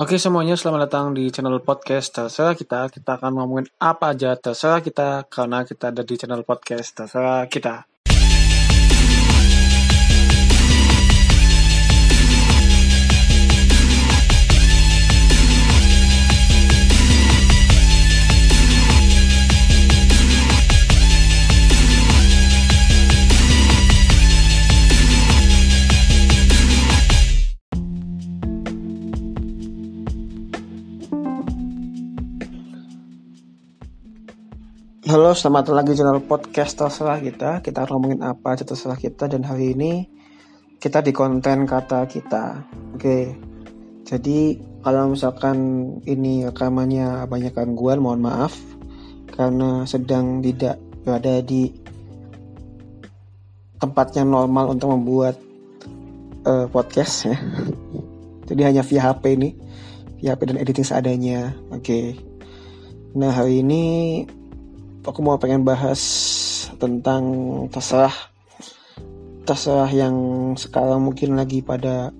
Oke 0.00 0.16
semuanya, 0.16 0.56
selamat 0.56 0.88
datang 0.88 1.06
di 1.12 1.28
channel 1.28 1.60
podcast 1.60 2.08
terserah 2.16 2.56
kita. 2.56 2.88
Kita 2.88 3.20
akan 3.20 3.36
ngomongin 3.36 3.68
apa 3.76 4.16
aja 4.16 4.32
terserah 4.32 4.80
kita 4.80 5.28
karena 5.28 5.60
kita 5.60 5.92
ada 5.92 6.00
di 6.00 6.16
channel 6.16 6.40
podcast 6.40 6.96
terserah 6.96 7.44
kita. 7.52 7.89
Halo, 35.10 35.34
selamat 35.34 35.66
datang 35.66 35.78
lagi 35.82 35.98
channel 35.98 36.22
podcast 36.22 36.78
terserah 36.78 37.18
kita. 37.18 37.66
Kita 37.66 37.82
ngomongin 37.90 38.22
apa 38.22 38.54
aja 38.54 38.62
terserah 38.62 38.94
kita 38.94 39.26
dan 39.26 39.42
hari 39.42 39.74
ini 39.74 40.06
kita 40.78 41.02
di 41.02 41.10
konten 41.10 41.66
kata 41.66 42.06
kita. 42.06 42.62
Oke. 42.94 43.34
Jadi 44.06 44.62
kalau 44.86 45.10
misalkan 45.10 45.58
ini 46.06 46.46
rekamannya 46.46 47.26
banyak 47.26 47.50
gangguan, 47.50 47.98
mohon 47.98 48.22
maaf 48.22 48.54
karena 49.34 49.82
sedang 49.82 50.46
tidak 50.46 50.78
berada 51.02 51.42
di 51.42 51.74
tempat 53.82 54.14
yang 54.14 54.30
normal 54.30 54.78
untuk 54.78 54.94
membuat 54.94 55.34
uh, 56.46 56.70
podcast 56.70 57.34
ya. 57.34 57.34
Jadi 58.54 58.62
hanya 58.62 58.86
via 58.86 59.10
HP 59.10 59.34
ini, 59.34 59.58
via 60.22 60.38
HP 60.38 60.54
dan 60.54 60.62
editing 60.62 60.86
seadanya. 60.86 61.50
Oke. 61.74 62.14
Nah 63.18 63.34
hari 63.34 63.66
ini 63.66 63.82
aku 65.04 65.20
mau 65.24 65.40
pengen 65.40 65.64
bahas 65.64 66.00
tentang 66.76 67.24
terserah 67.72 68.12
terserah 69.48 69.88
yang 69.90 70.16
sekarang 70.54 71.00
mungkin 71.02 71.34
lagi 71.34 71.64
pada 71.64 72.12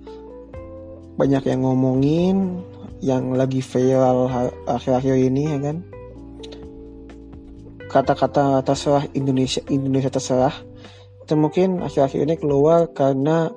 banyak 1.15 1.45
yang 1.45 1.61
ngomongin 1.61 2.65
yang 3.01 3.33
lagi 3.33 3.61
viral 3.61 4.29
akhir-akhir 4.65 5.15
ini 5.17 5.43
ya 5.57 5.59
kan? 5.61 5.77
Kata-kata 7.91 8.65
terserah 8.65 9.05
Indonesia 9.13 9.61
Indonesia 9.69 10.09
terserah 10.09 10.53
itu 11.21 11.33
mungkin 11.37 11.85
akhir-akhir 11.85 12.19
ini 12.25 12.35
keluar 12.41 12.89
karena 12.91 13.53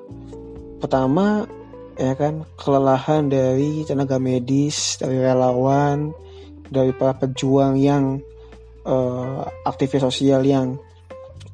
pertama 0.79 1.49
ya 1.97 2.13
kan 2.19 2.45
kelelahan 2.61 3.31
dari 3.31 3.87
tenaga 3.87 4.19
medis 4.21 4.99
dari 5.01 5.23
relawan 5.23 6.13
dari 6.69 6.91
para 6.93 7.15
pejuang 7.15 7.79
yang 7.79 8.19
uh, 8.85 9.45
aktivis 9.65 10.05
sosial 10.05 10.45
yang 10.45 10.79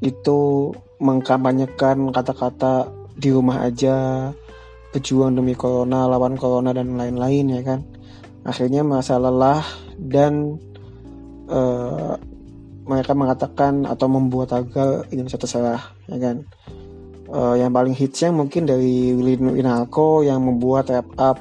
itu 0.00 0.70
mengkampanyekan 1.00 2.12
kata-kata 2.12 2.89
di 3.17 3.28
rumah 3.33 3.64
aja, 3.64 4.31
pejuang 4.92 5.37
demi 5.37 5.53
corona, 5.56 6.09
lawan 6.09 6.37
corona 6.37 6.72
dan 6.72 6.97
lain-lain 6.97 7.47
ya 7.56 7.62
kan. 7.64 7.81
Akhirnya 8.45 8.81
merasa 8.81 9.20
lelah 9.20 9.64
dan 10.00 10.56
uh, 11.48 12.17
mereka 12.89 13.12
mengatakan 13.12 13.84
atau 13.84 14.09
membuat 14.09 14.56
agar 14.56 15.06
Indonesia 15.12 15.39
terserah 15.41 15.83
ya 16.09 16.19
kan. 16.19 16.37
Uh, 17.31 17.55
yang 17.55 17.70
paling 17.70 17.94
hitsnya 17.94 18.34
mungkin 18.34 18.67
dari 18.67 19.15
Willy 19.15 19.39
Winalko 19.39 20.27
yang 20.27 20.42
membuat 20.42 20.91
rap 20.91 21.09
up 21.15 21.39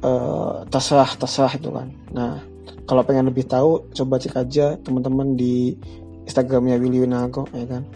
uh, 0.00 0.64
terserah 0.70 1.12
terserah 1.18 1.52
itu 1.60 1.68
kan. 1.68 1.88
Nah 2.14 2.49
kalau 2.90 3.06
pengen 3.06 3.30
lebih 3.30 3.46
tahu 3.46 3.86
coba 3.94 4.18
cek 4.18 4.34
aja 4.34 4.74
teman-teman 4.82 5.38
di 5.38 5.78
Instagramnya 6.26 6.74
Willy 6.74 7.06
Winago 7.06 7.46
ya 7.54 7.62
kan? 7.70 7.86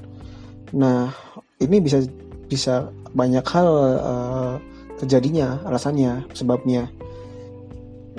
Nah 0.71 1.11
ini 1.59 1.83
bisa 1.83 1.99
bisa 2.47 2.95
banyak 3.11 3.43
hal 3.43 3.67
uh, 3.99 4.55
terjadinya 5.03 5.59
alasannya 5.67 6.31
sebabnya. 6.31 6.87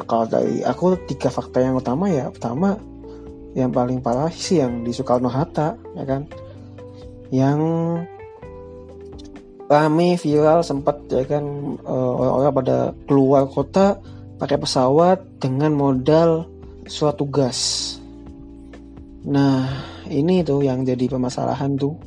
Kalau 0.03 0.28
dari 0.28 0.68
aku 0.68 1.00
tiga 1.08 1.31
fakta 1.31 1.63
yang 1.63 1.80
utama 1.80 2.12
ya. 2.12 2.28
Pertama 2.28 2.75
yang 3.56 3.72
paling 3.72 4.03
parah 4.03 4.28
sih 4.28 4.59
yang 4.59 4.84
di 4.84 4.92
Soekarno 4.92 5.31
Hatta 5.31 5.80
ya 5.96 6.03
kan? 6.03 6.28
Yang 7.31 7.59
rame 9.72 10.19
viral 10.19 10.59
sempat 10.59 11.07
ya 11.07 11.24
kan 11.24 11.80
uh, 11.88 12.12
orang-orang 12.19 12.52
pada 12.52 12.78
keluar 13.07 13.47
kota 13.47 13.96
pakai 14.36 14.59
pesawat 14.59 15.24
dengan 15.40 15.72
modal 15.72 16.52
suatu 16.85 17.25
gas. 17.29 17.94
Nah, 19.25 19.66
ini 20.09 20.46
tuh 20.46 20.62
yang 20.62 20.85
jadi 20.85 21.09
permasalahan 21.09 21.73
tuh. 21.78 21.97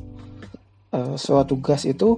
Uh, 0.89 1.13
suatu 1.13 1.61
gas 1.61 1.85
itu 1.85 2.17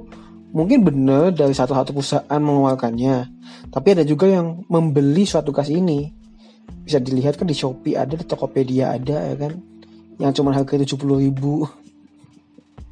mungkin 0.55 0.87
benar 0.87 1.35
dari 1.35 1.51
satu-satu 1.51 1.91
perusahaan 1.91 2.41
mengeluarkannya. 2.41 3.27
Tapi 3.67 3.87
ada 3.97 4.03
juga 4.07 4.29
yang 4.29 4.63
membeli 4.69 5.25
suatu 5.27 5.51
gas 5.51 5.67
ini. 5.67 6.13
Bisa 6.85 7.01
dilihat 7.01 7.35
kan 7.35 7.49
di 7.49 7.57
Shopee 7.57 7.97
ada, 7.99 8.15
di 8.15 8.23
Tokopedia 8.23 8.95
ada 8.95 9.17
ya 9.33 9.35
kan. 9.35 9.53
Yang 10.21 10.31
cuma 10.39 10.53
harga 10.53 10.77
70 10.77 11.23
ribu. 11.27 11.65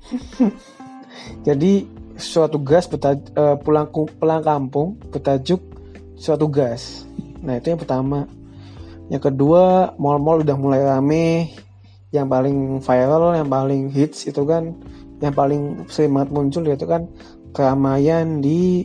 Jadi 1.48 1.86
suatu 2.20 2.60
gas 2.60 2.90
betaj 2.90 3.22
uh, 3.38 3.56
pulang 3.62 3.88
pulang 3.94 4.44
kampung 4.44 5.00
bertajuk 5.14 5.62
suatu 6.20 6.52
gas. 6.52 7.08
Nah 7.40 7.62
itu 7.62 7.72
yang 7.72 7.80
pertama. 7.80 8.39
Yang 9.10 9.34
kedua, 9.34 9.94
mall-mall 9.98 10.46
udah 10.46 10.58
mulai 10.58 10.82
rame. 10.86 11.52
Yang 12.10 12.28
paling 12.30 12.58
viral, 12.82 13.38
yang 13.38 13.50
paling 13.50 13.94
hits 13.94 14.26
itu 14.26 14.42
kan, 14.42 14.74
yang 15.22 15.34
paling 15.34 15.86
sering 15.86 16.10
banget 16.18 16.30
muncul 16.34 16.66
itu 16.66 16.90
kan 16.90 17.06
keramaian 17.54 18.42
di 18.42 18.82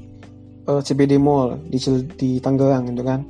uh, 0.69 0.77
eh, 0.77 0.81
CBD 0.85 1.17
Mall 1.17 1.57
di 1.69 1.81
di 2.21 2.31
Tangerang 2.41 2.93
itu 2.93 3.01
kan. 3.01 3.21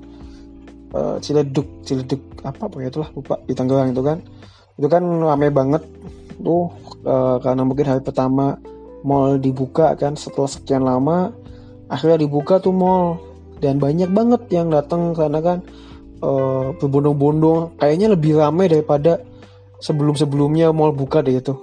Uh, 0.95 1.19
Ciledug, 1.19 1.83
Ciledug 1.83 2.23
apa 2.47 2.71
apa 2.71 2.77
itulah 2.83 3.11
lupa 3.15 3.39
di 3.47 3.55
Tangerang 3.55 3.95
itu 3.95 4.03
kan. 4.03 4.19
Itu 4.75 4.91
kan 4.91 5.03
rame 5.07 5.55
banget 5.55 5.83
tuh 6.43 6.75
uh, 7.07 7.39
karena 7.39 7.63
mungkin 7.63 7.87
hari 7.87 8.03
pertama 8.03 8.59
mall 9.07 9.39
dibuka 9.39 9.95
kan 9.95 10.19
setelah 10.19 10.51
sekian 10.51 10.83
lama 10.83 11.31
akhirnya 11.93 12.25
dibuka 12.27 12.59
tuh 12.59 12.75
mall 12.75 13.21
dan 13.63 13.79
banyak 13.79 14.11
banget 14.11 14.43
yang 14.51 14.73
datang 14.73 15.15
karena 15.15 15.39
kan 15.39 15.59
uh, 16.25 16.73
berbondong-bondong. 16.81 17.77
Kayaknya 17.77 18.17
lebih 18.17 18.41
ramai 18.41 18.73
daripada 18.73 19.21
sebelum-sebelumnya 19.85 20.73
mall 20.73 20.97
buka 20.97 21.21
deh 21.21 21.37
itu. 21.37 21.55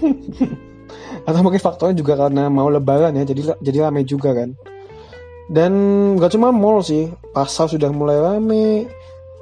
Atau 1.28 1.40
mungkin 1.42 1.60
faktornya 1.60 1.98
juga 1.98 2.16
karena 2.16 2.46
mau 2.48 2.70
lebaran 2.70 3.18
ya 3.18 3.26
jadi 3.26 3.58
jadi 3.58 3.90
ramai 3.90 4.06
juga 4.06 4.32
kan. 4.32 4.54
Dan 5.50 5.72
gak 6.14 6.38
cuma 6.38 6.54
mall 6.54 6.78
sih 6.86 7.10
pasar 7.34 7.66
sudah 7.66 7.90
mulai 7.90 8.22
ramai 8.22 8.86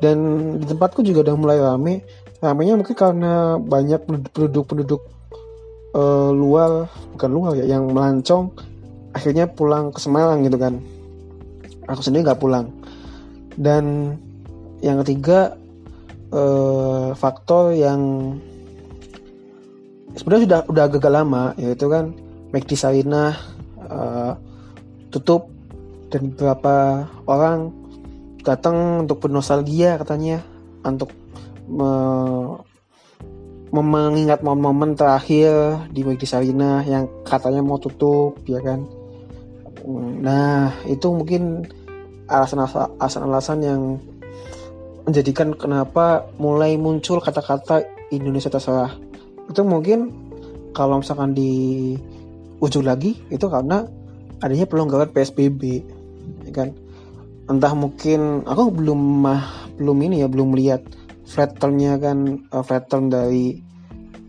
dan 0.01 0.17
di 0.57 0.65
tempatku 0.65 1.05
juga 1.05 1.27
udah 1.27 1.37
mulai 1.37 1.59
ramai 1.59 2.01
ramainya 2.39 2.79
mungkin 2.79 2.95
karena 2.95 3.59
banyak 3.59 4.07
penduduk-penduduk 4.07 5.03
uh, 5.99 6.31
luar 6.31 6.87
bukan 7.19 7.31
luar 7.35 7.53
ya 7.59 7.67
yang 7.67 7.91
melancong 7.91 8.55
akhirnya 9.11 9.51
pulang 9.51 9.91
ke 9.91 9.99
Semarang 10.01 10.47
gitu 10.47 10.57
kan. 10.57 10.81
Aku 11.91 12.01
sendiri 12.01 12.25
nggak 12.25 12.41
pulang 12.41 12.78
dan 13.59 14.15
yang 14.79 15.03
ketiga 15.03 15.59
eh, 16.31 17.11
faktor 17.19 17.75
yang 17.75 18.01
sebenarnya 20.15 20.45
sudah 20.47 20.61
udah 20.71 20.85
agak 20.87 21.11
lama 21.11 21.53
yaitu 21.59 21.91
kan 21.91 22.15
McD 22.55 22.79
Sarinah 22.79 23.35
eh, 23.83 24.33
tutup 25.11 25.51
dan 26.09 26.33
beberapa 26.33 27.05
orang 27.27 27.75
datang 28.47 29.05
untuk 29.05 29.21
bernostalgia 29.27 30.01
katanya 30.01 30.41
untuk 30.87 31.13
me, 31.69 31.91
mengingat 33.69 34.41
momen-momen 34.41 34.97
terakhir 34.97 35.85
di 35.93 36.01
McD 36.07 36.25
Sarinah 36.25 36.87
yang 36.89 37.05
katanya 37.27 37.61
mau 37.61 37.77
tutup 37.77 38.41
ya 38.49 38.63
kan. 38.65 38.89
Nah 40.25 40.73
itu 40.89 41.13
mungkin 41.13 41.69
alasan-alasan 42.29 43.59
yang 43.65 43.83
menjadikan 45.09 45.57
kenapa 45.57 46.29
mulai 46.37 46.77
muncul 46.77 47.19
kata-kata 47.25 47.89
Indonesia 48.13 48.53
terserah. 48.53 48.93
Itu 49.49 49.65
mungkin 49.65 50.13
kalau 50.77 51.01
misalkan 51.01 51.33
di 51.33 51.97
ujung 52.61 52.85
lagi 52.85 53.17
itu 53.33 53.49
karena 53.49 53.89
adanya 54.45 54.69
pelonggaran 54.69 55.09
PSBB 55.09 55.63
ya 56.45 56.53
kan? 56.53 56.77
Entah 57.49 57.73
mungkin 57.73 58.45
aku 58.45 58.69
belum 58.69 59.25
mah 59.25 59.73
belum 59.81 59.97
ini 60.05 60.21
ya 60.21 60.29
belum 60.29 60.53
lihat 60.53 60.85
flattennya 61.25 61.97
kan 61.97 62.45
uh, 62.53 62.61
flatten 62.61 63.09
dari 63.09 63.57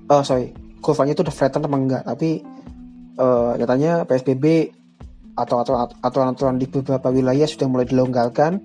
oh 0.07 0.23
sorry 0.23 0.55
kurvanya 0.79 1.11
itu 1.11 1.27
udah 1.27 1.35
flatten 1.35 1.67
apa 1.67 1.75
enggak? 1.75 2.03
Tapi 2.07 2.39
uh, 3.19 3.59
nyatanya 3.59 4.07
PSBB 4.07 4.71
atau 5.39 5.63
aturan-aturan 6.03 6.59
di 6.59 6.67
beberapa 6.67 7.07
wilayah 7.07 7.47
sudah 7.47 7.67
mulai 7.71 7.87
dilonggarkan. 7.87 8.59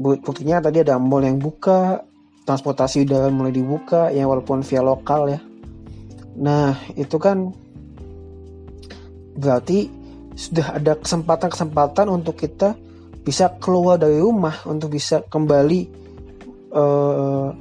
Buktinya 0.00 0.64
tadi 0.64 0.82
ada 0.82 0.96
mall 0.96 1.22
yang 1.22 1.38
buka, 1.38 2.02
transportasi 2.48 3.04
udara 3.06 3.28
mulai 3.30 3.54
dibuka, 3.54 4.08
ya 4.10 4.26
walaupun 4.26 4.66
via 4.66 4.82
lokal 4.82 5.30
ya. 5.30 5.40
Nah 6.40 6.74
itu 6.96 7.20
kan 7.20 7.52
berarti 9.36 9.92
sudah 10.34 10.80
ada 10.80 10.96
kesempatan-kesempatan 10.96 12.08
untuk 12.08 12.40
kita 12.40 12.74
bisa 13.20 13.52
keluar 13.60 14.00
dari 14.00 14.16
rumah 14.16 14.56
untuk 14.64 14.96
bisa 14.96 15.20
kembali 15.28 15.80
uh, 16.72 17.52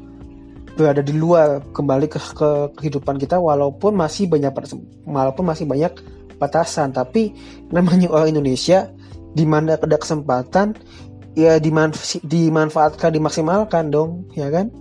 berada 0.80 1.04
di 1.04 1.12
luar 1.12 1.60
kembali 1.76 2.08
ke, 2.08 2.20
ke 2.32 2.50
kehidupan 2.80 3.20
kita 3.20 3.36
walaupun 3.36 4.00
masih 4.00 4.32
banyak 4.32 4.56
walaupun 5.04 5.44
masih 5.44 5.68
banyak 5.68 5.92
batasan 6.40 6.96
tapi 6.96 7.36
namanya 7.70 8.10
orang 8.10 8.34
Indonesia 8.34 8.88
di 9.36 9.46
mana 9.46 9.78
ada 9.78 9.98
kesempatan 10.00 10.74
ya 11.38 11.62
dimanfa 11.62 12.24
dimanfaatkan 12.26 13.14
dimaksimalkan 13.14 13.94
dong 13.94 14.26
ya 14.34 14.50
kan? 14.50 14.72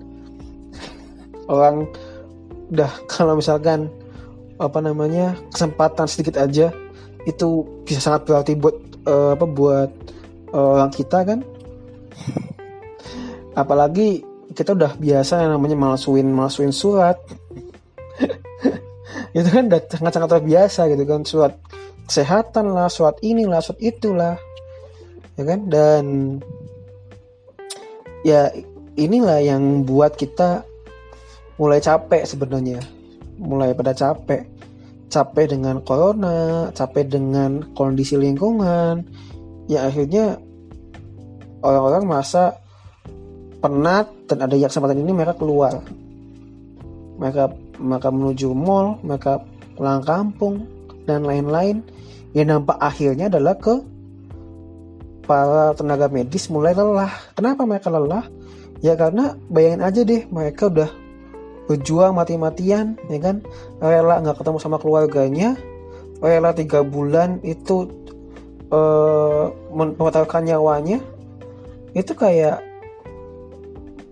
Orang 1.51 1.91
udah 2.73 2.91
kalau 3.11 3.37
misalkan 3.37 3.93
apa 4.59 4.79
namanya 4.83 5.37
kesempatan 5.53 6.07
sedikit 6.09 6.41
aja 6.41 6.73
itu 7.27 7.65
bisa 7.85 8.01
sangat 8.01 8.27
berarti 8.27 8.53
buat 8.57 8.77
uh, 9.07 9.37
apa 9.37 9.45
buat 9.45 9.91
uh, 10.55 10.69
orang 10.81 10.93
kita 10.93 11.19
kan? 11.27 11.41
Apalagi 13.59 14.23
kita 14.55 14.75
udah 14.75 14.97
biasa 14.97 15.45
yang 15.45 15.55
namanya 15.55 15.77
malsuin 15.77 16.29
malsuin 16.33 16.73
surat 16.73 17.19
itu 19.39 19.49
kan 19.55 19.71
udah 19.71 19.81
sangat 19.87 20.13
sangat 20.19 20.45
biasa 20.45 20.81
gitu 20.91 21.05
kan. 21.07 21.21
Surat 21.23 21.53
kesehatan 22.11 22.75
lah 22.75 22.91
surat 22.91 23.15
inilah 23.23 23.63
surat 23.63 23.79
itulah. 23.79 24.35
Ya 25.39 25.43
kan? 25.47 25.61
Dan 25.71 26.05
ya 28.27 28.51
inilah 28.99 29.39
yang 29.39 29.87
buat 29.87 30.19
kita 30.19 30.67
mulai 31.61 31.79
capek 31.79 32.27
sebenarnya. 32.27 32.83
Mulai 33.39 33.77
pada 33.79 33.95
capek. 33.95 34.43
Capek 35.09 35.57
dengan 35.57 35.81
corona 35.87 36.69
capek 36.75 37.07
dengan 37.07 37.63
kondisi 37.79 38.19
lingkungan. 38.19 39.07
Ya 39.71 39.87
akhirnya 39.87 40.41
orang-orang 41.63 42.03
merasa 42.09 42.59
penat 43.59 44.11
dan 44.31 44.47
ada 44.47 44.55
kesempatan 44.55 45.03
ini 45.03 45.13
mereka 45.15 45.39
keluar. 45.39 45.83
Mereka 47.19 47.68
mereka 47.79 48.13
menuju 48.13 48.53
mall 48.53 48.99
mereka 49.01 49.43
pulang 49.79 50.03
kampung 50.03 50.67
dan 51.07 51.25
lain-lain. 51.25 51.83
Yang 52.37 52.47
nampak 52.53 52.77
akhirnya 52.77 53.33
adalah 53.33 53.57
ke 53.57 53.75
para 55.25 55.73
tenaga 55.73 56.13
medis 56.13 56.53
mulai 56.53 56.77
lelah. 56.77 57.11
Kenapa 57.33 57.65
mereka 57.65 57.89
lelah? 57.89 58.27
Ya 58.85 58.95
karena 58.95 59.35
bayangin 59.49 59.83
aja 59.83 60.01
deh 60.05 60.23
mereka 60.29 60.69
udah 60.69 60.91
berjuang 61.67 62.13
mati-matian 62.13 63.01
ya 63.09 63.19
kan? 63.19 63.41
Rela 63.81 64.21
nggak 64.21 64.39
ketemu 64.45 64.59
sama 64.61 64.77
keluarganya 64.77 65.57
rela 66.19 66.51
tiga 66.55 66.83
bulan 66.83 67.39
itu 67.47 67.87
uh, 68.71 69.51
mengetahui 69.73 70.51
nyawanya. 70.51 70.99
Itu 71.95 72.15
kayak 72.15 72.63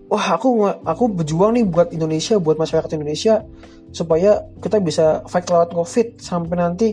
wah 0.07 0.27
aku 0.35 0.63
aku 0.87 1.03
berjuang 1.11 1.59
nih 1.59 1.65
buat 1.67 1.91
Indonesia 1.91 2.39
buat 2.39 2.55
masyarakat 2.55 2.95
Indonesia 2.95 3.43
supaya 3.91 4.43
kita 4.59 4.77
bisa 4.83 5.23
fight 5.25 5.47
lewat 5.47 5.71
COVID 5.73 6.07
sampai 6.19 6.55
nanti 6.59 6.87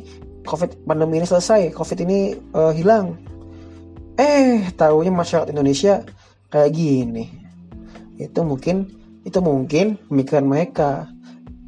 COVID 0.45 0.85
pandemi 0.85 1.21
ini 1.21 1.27
selesai 1.27 1.73
COVID 1.73 1.99
ini 2.05 2.19
uh, 2.53 2.73
hilang. 2.73 3.17
Eh 4.15 4.71
tahunya 4.77 5.11
masyarakat 5.11 5.51
Indonesia 5.51 6.05
kayak 6.53 6.71
gini. 6.71 7.25
Itu 8.21 8.47
mungkin 8.47 8.87
itu 9.25 9.39
mungkin 9.41 9.99
pemikiran 10.07 10.47
mereka. 10.47 11.09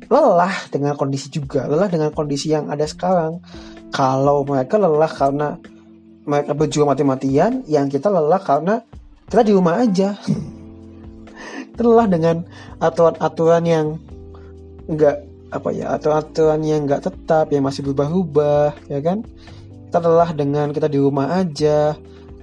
Lelah 0.07 0.55
dengan 0.71 0.95
kondisi 0.95 1.27
juga 1.33 1.67
lelah 1.67 1.91
dengan 1.91 2.15
kondisi 2.15 2.53
yang 2.55 2.71
ada 2.71 2.87
sekarang. 2.87 3.43
Kalau 3.91 4.47
mereka 4.47 4.79
lelah 4.79 5.11
karena 5.11 5.59
mereka 6.27 6.53
berjuang 6.53 6.91
mati-matian 6.91 7.63
yang 7.71 7.91
kita 7.91 8.11
lelah 8.11 8.39
karena 8.39 8.83
kita 9.27 9.43
di 9.43 9.53
rumah 9.55 9.83
aja. 9.83 10.15
Lelah 11.77 12.09
dengan 12.09 12.41
aturan-aturan 12.81 13.63
yang 13.69 13.87
enggak 14.87 15.23
apa 15.47 15.69
ya 15.71 15.95
aturan-aturan 15.95 16.61
yang 16.67 16.81
enggak 16.87 17.07
tetap 17.07 17.55
yang 17.55 17.67
masih 17.67 17.87
berubah-ubah 17.87 18.91
ya 18.91 19.01
kan? 19.03 19.23
Kita 19.87 19.99
lelah 20.03 20.31
dengan 20.35 20.75
kita 20.75 20.91
di 20.91 20.99
rumah 20.99 21.39
aja. 21.39 21.95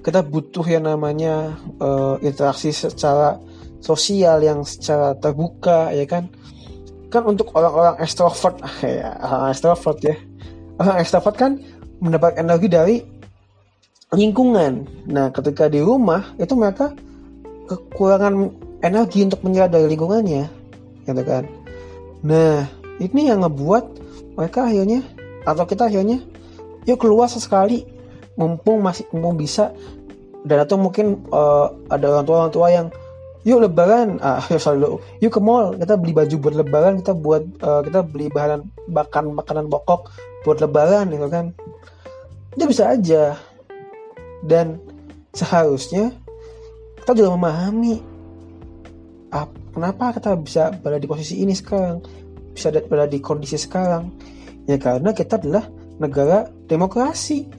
Kita 0.04 0.20
butuh 0.20 0.64
yang 0.68 0.84
namanya 0.84 1.56
uh, 1.80 2.20
interaksi 2.20 2.72
secara 2.72 3.40
sosial 3.80 4.44
yang 4.44 4.64
secara 4.64 5.16
terbuka 5.16 5.92
ya 5.92 6.04
kan? 6.04 6.28
Kan 7.08 7.24
untuk 7.28 7.52
orang-orang 7.56 8.00
extrovert 8.00 8.60
ya 8.84 9.16
orang 9.20 9.52
extrovert 9.52 9.98
ya. 10.04 10.16
Orang 10.80 10.96
extrovert 11.00 11.36
kan 11.36 11.52
mendapat 12.00 12.36
energi 12.36 12.68
dari 12.68 12.96
lingkungan. 14.12 14.84
Nah 15.08 15.32
ketika 15.32 15.68
di 15.72 15.80
rumah 15.80 16.36
itu 16.36 16.52
mereka 16.52 16.92
kekurangan 17.68 18.52
energi 18.84 19.24
untuk 19.24 19.40
menyerap 19.40 19.72
dari 19.72 19.88
lingkungannya 19.88 20.44
gitu 21.04 21.22
kan 21.24 21.63
nah 22.24 22.64
ini 22.98 23.28
yang 23.28 23.44
ngebuat 23.44 23.84
mereka 24.34 24.66
akhirnya 24.66 25.04
atau 25.44 25.64
kita 25.68 25.86
akhirnya 25.86 26.24
yuk 26.88 27.00
keluar 27.00 27.28
sesekali. 27.28 27.84
Mumpung 28.34 28.82
masih 28.82 29.06
mumpung 29.14 29.38
bisa. 29.38 29.70
Dan 30.44 30.60
atau 30.60 30.76
mungkin 30.76 31.24
uh, 31.30 31.72
ada 31.88 32.10
orang 32.10 32.24
tua 32.26 32.36
orang 32.44 32.52
tua 32.52 32.66
yang 32.72 32.86
yuk 33.46 33.62
lebaran. 33.62 34.18
Ah 34.24 34.40
selalu 34.44 35.00
yuk 35.20 35.32
ke 35.32 35.40
mall. 35.40 35.76
Kita 35.76 35.94
beli 35.96 36.12
baju 36.16 36.34
buat 36.40 36.54
lebaran 36.54 36.92
kita 37.00 37.12
buat 37.14 37.42
uh, 37.62 37.80
kita 37.84 38.00
beli 38.04 38.28
bahan 38.32 38.64
bakan 38.90 39.36
makanan 39.36 39.70
pokok 39.70 40.12
buat 40.44 40.58
lebaran 40.60 41.12
gitu 41.12 41.28
kan. 41.30 41.54
Dia 42.56 42.66
bisa 42.66 42.90
aja. 42.90 43.38
Dan 44.44 44.76
seharusnya 45.32 46.12
kita 47.00 47.16
juga 47.16 47.32
memahami 47.32 48.00
kenapa 49.74 50.14
kita 50.14 50.38
bisa 50.38 50.70
berada 50.78 51.02
di 51.02 51.10
posisi 51.10 51.42
ini 51.42 51.52
sekarang? 51.52 52.00
Bisa 52.54 52.70
berada 52.70 53.10
di 53.10 53.18
kondisi 53.18 53.58
sekarang? 53.58 54.14
Ya 54.70 54.78
karena 54.78 55.10
kita 55.10 55.36
adalah 55.42 55.66
negara 55.98 56.48
demokrasi. 56.70 57.50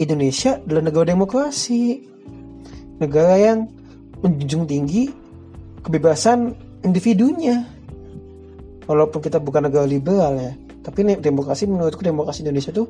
Indonesia 0.00 0.56
adalah 0.60 0.82
negara 0.88 1.12
demokrasi. 1.12 2.02
Negara 2.96 3.36
yang 3.36 3.68
menjunjung 4.24 4.64
tinggi 4.64 5.12
kebebasan 5.84 6.56
individunya. 6.82 7.68
Walaupun 8.88 9.20
kita 9.20 9.36
bukan 9.36 9.68
negara 9.68 9.84
liberal 9.84 10.40
ya. 10.40 10.52
Tapi 10.80 11.18
demokrasi 11.18 11.66
menurutku 11.66 12.00
demokrasi 12.00 12.46
Indonesia 12.46 12.70
tuh 12.70 12.86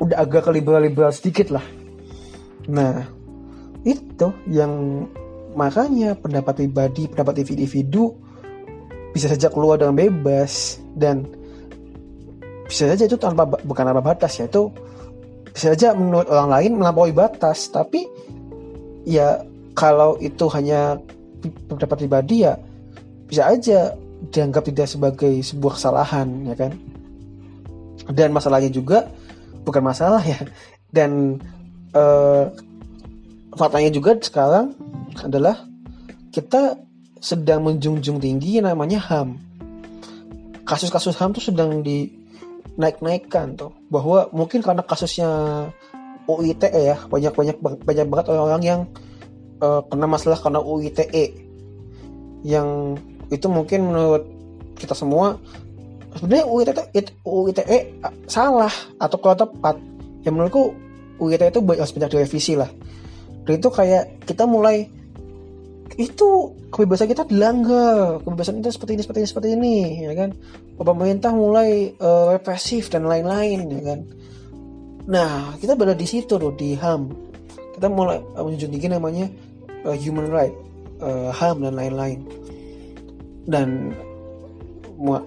udah 0.00 0.16
agak 0.18 0.48
liberal-liberal 0.48 1.12
sedikit 1.12 1.52
lah. 1.52 1.64
Nah 2.70 3.04
itu 3.86 4.28
yang 4.48 5.04
Makanya 5.56 6.18
pendapat 6.18 6.64
pribadi, 6.64 7.08
pendapat 7.08 7.44
individu 7.44 8.12
bisa 9.12 9.30
saja 9.32 9.48
keluar 9.48 9.80
dengan 9.80 9.96
bebas 9.96 10.78
dan 10.92 11.24
bisa 12.68 12.84
saja 12.84 13.08
itu 13.08 13.16
tanpa 13.16 13.48
bukan 13.48 13.84
tanpa 13.88 14.04
batas 14.04 14.36
ya 14.36 14.44
itu 14.44 14.68
bisa 15.50 15.72
saja 15.72 15.96
menurut 15.96 16.28
orang 16.28 16.50
lain 16.52 16.72
melampaui 16.76 17.16
batas. 17.16 17.72
Tapi 17.72 18.04
ya 19.08 19.40
kalau 19.72 20.20
itu 20.20 20.46
hanya 20.52 21.00
pendapat 21.70 22.04
pribadi 22.04 22.44
ya 22.44 22.60
bisa 23.24 23.48
aja 23.48 23.96
dianggap 24.28 24.66
tidak 24.68 24.88
sebagai 24.90 25.32
sebuah 25.40 25.80
kesalahan 25.80 26.28
ya 26.44 26.54
kan? 26.54 26.72
Dan 28.08 28.32
masalahnya 28.32 28.68
juga 28.68 29.08
bukan 29.64 29.82
masalah 29.82 30.20
ya. 30.22 30.38
Dan 30.88 31.40
uh, 31.96 32.48
faktanya 33.54 33.90
juga 33.94 34.18
sekarang 34.18 34.76
adalah 35.24 35.64
kita 36.34 36.76
sedang 37.18 37.66
menjunjung 37.66 38.22
tinggi 38.22 38.62
namanya 38.62 39.02
HAM. 39.02 39.38
Kasus-kasus 40.68 41.16
HAM 41.18 41.34
tuh 41.34 41.42
sedang 41.42 41.82
dinaik-naikkan 41.82 43.58
tuh. 43.58 43.72
Bahwa 43.88 44.28
mungkin 44.30 44.60
karena 44.60 44.84
kasusnya 44.84 45.30
UITE 46.28 46.68
ya, 46.68 46.96
banyak-banyak 47.08 47.56
banyak 47.82 48.06
banget 48.06 48.26
orang-orang 48.30 48.62
yang 48.62 48.80
uh, 49.64 49.80
kena 49.88 50.06
masalah 50.06 50.38
karena 50.38 50.60
UITE. 50.60 51.24
Yang 52.44 53.00
itu 53.32 53.46
mungkin 53.50 53.90
menurut 53.90 54.24
kita 54.78 54.94
semua 54.94 55.40
sebenarnya 56.14 56.46
UITE 56.46 56.82
UITE 57.24 57.62
salah 58.28 58.70
atau 59.00 59.16
kalau 59.18 59.36
tepat. 59.48 59.80
Yang 60.22 60.34
menurutku 60.36 60.64
UITE 61.18 61.50
itu 61.50 61.60
harus 61.64 61.92
banyak 61.96 62.10
direvisi 62.12 62.54
lah. 62.54 62.70
Dan 63.48 63.64
itu 63.64 63.72
kayak 63.72 64.28
kita 64.28 64.44
mulai 64.44 64.84
itu 65.96 66.52
kebebasan 66.68 67.08
kita 67.08 67.24
dilanggar. 67.24 68.20
Kebebasan 68.20 68.60
kita 68.60 68.76
seperti 68.76 69.00
ini 69.00 69.02
seperti 69.02 69.18
ini 69.24 69.28
seperti 69.32 69.48
ini 69.56 69.76
ya 70.04 70.12
kan? 70.12 70.36
Pemerintah 70.76 71.32
mulai 71.32 71.96
uh, 71.96 72.36
represif 72.36 72.92
dan 72.92 73.08
lain-lain 73.08 73.72
ya 73.72 73.82
kan? 73.82 74.00
Nah 75.08 75.56
kita 75.56 75.80
berada 75.80 75.96
di 75.96 76.04
situ 76.04 76.36
loh 76.36 76.52
di 76.52 76.76
ham 76.76 77.08
kita 77.72 77.88
mulai 77.88 78.20
menjunjung 78.36 78.74
tinggi 78.74 78.90
namanya 78.92 79.26
uh, 79.88 79.96
human 79.96 80.28
right 80.28 80.52
uh, 81.00 81.32
ham 81.32 81.64
dan 81.64 81.72
lain-lain. 81.72 82.20
Dan 83.48 83.96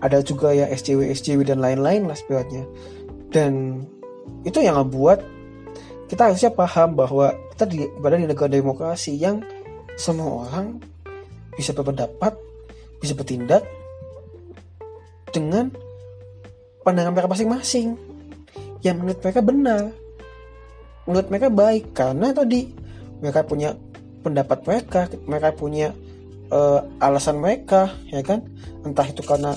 ada 0.05 0.21
juga 0.21 0.53
ya 0.53 0.69
SJW 0.69 1.09
SJW 1.09 1.41
dan 1.41 1.57
lain-lain 1.57 2.05
lah 2.05 2.13
sebenarnya. 2.13 2.69
Dan 3.33 3.81
itu 4.45 4.61
yang 4.61 4.77
membuat 4.77 5.25
kita 6.11 6.27
harusnya 6.27 6.51
paham 6.51 6.99
bahwa 6.99 7.31
kita 7.61 7.77
di, 7.77 7.85
berada 8.01 8.17
di 8.17 8.25
negara 8.25 8.49
demokrasi 8.49 9.21
yang 9.21 9.37
semua 9.93 10.49
orang 10.49 10.81
bisa 11.53 11.77
berpendapat 11.77 12.33
bisa 12.97 13.13
bertindak 13.13 13.61
dengan 15.29 15.69
pandangan 16.81 17.13
mereka 17.13 17.29
masing-masing. 17.29 17.93
Yang 18.81 18.95
menurut 18.97 19.19
mereka 19.21 19.41
benar 19.45 19.81
menurut 21.05 21.27
mereka 21.29 21.47
baik 21.53 21.93
karena 21.93 22.33
tadi 22.33 22.73
mereka 23.21 23.45
punya 23.45 23.77
pendapat 24.25 24.57
mereka 24.65 24.99
mereka 25.29 25.49
punya 25.53 25.93
uh, 26.49 26.81
alasan 26.97 27.37
mereka 27.45 27.93
ya 28.09 28.25
kan? 28.25 28.41
Entah 28.81 29.05
itu 29.05 29.21
karena 29.21 29.53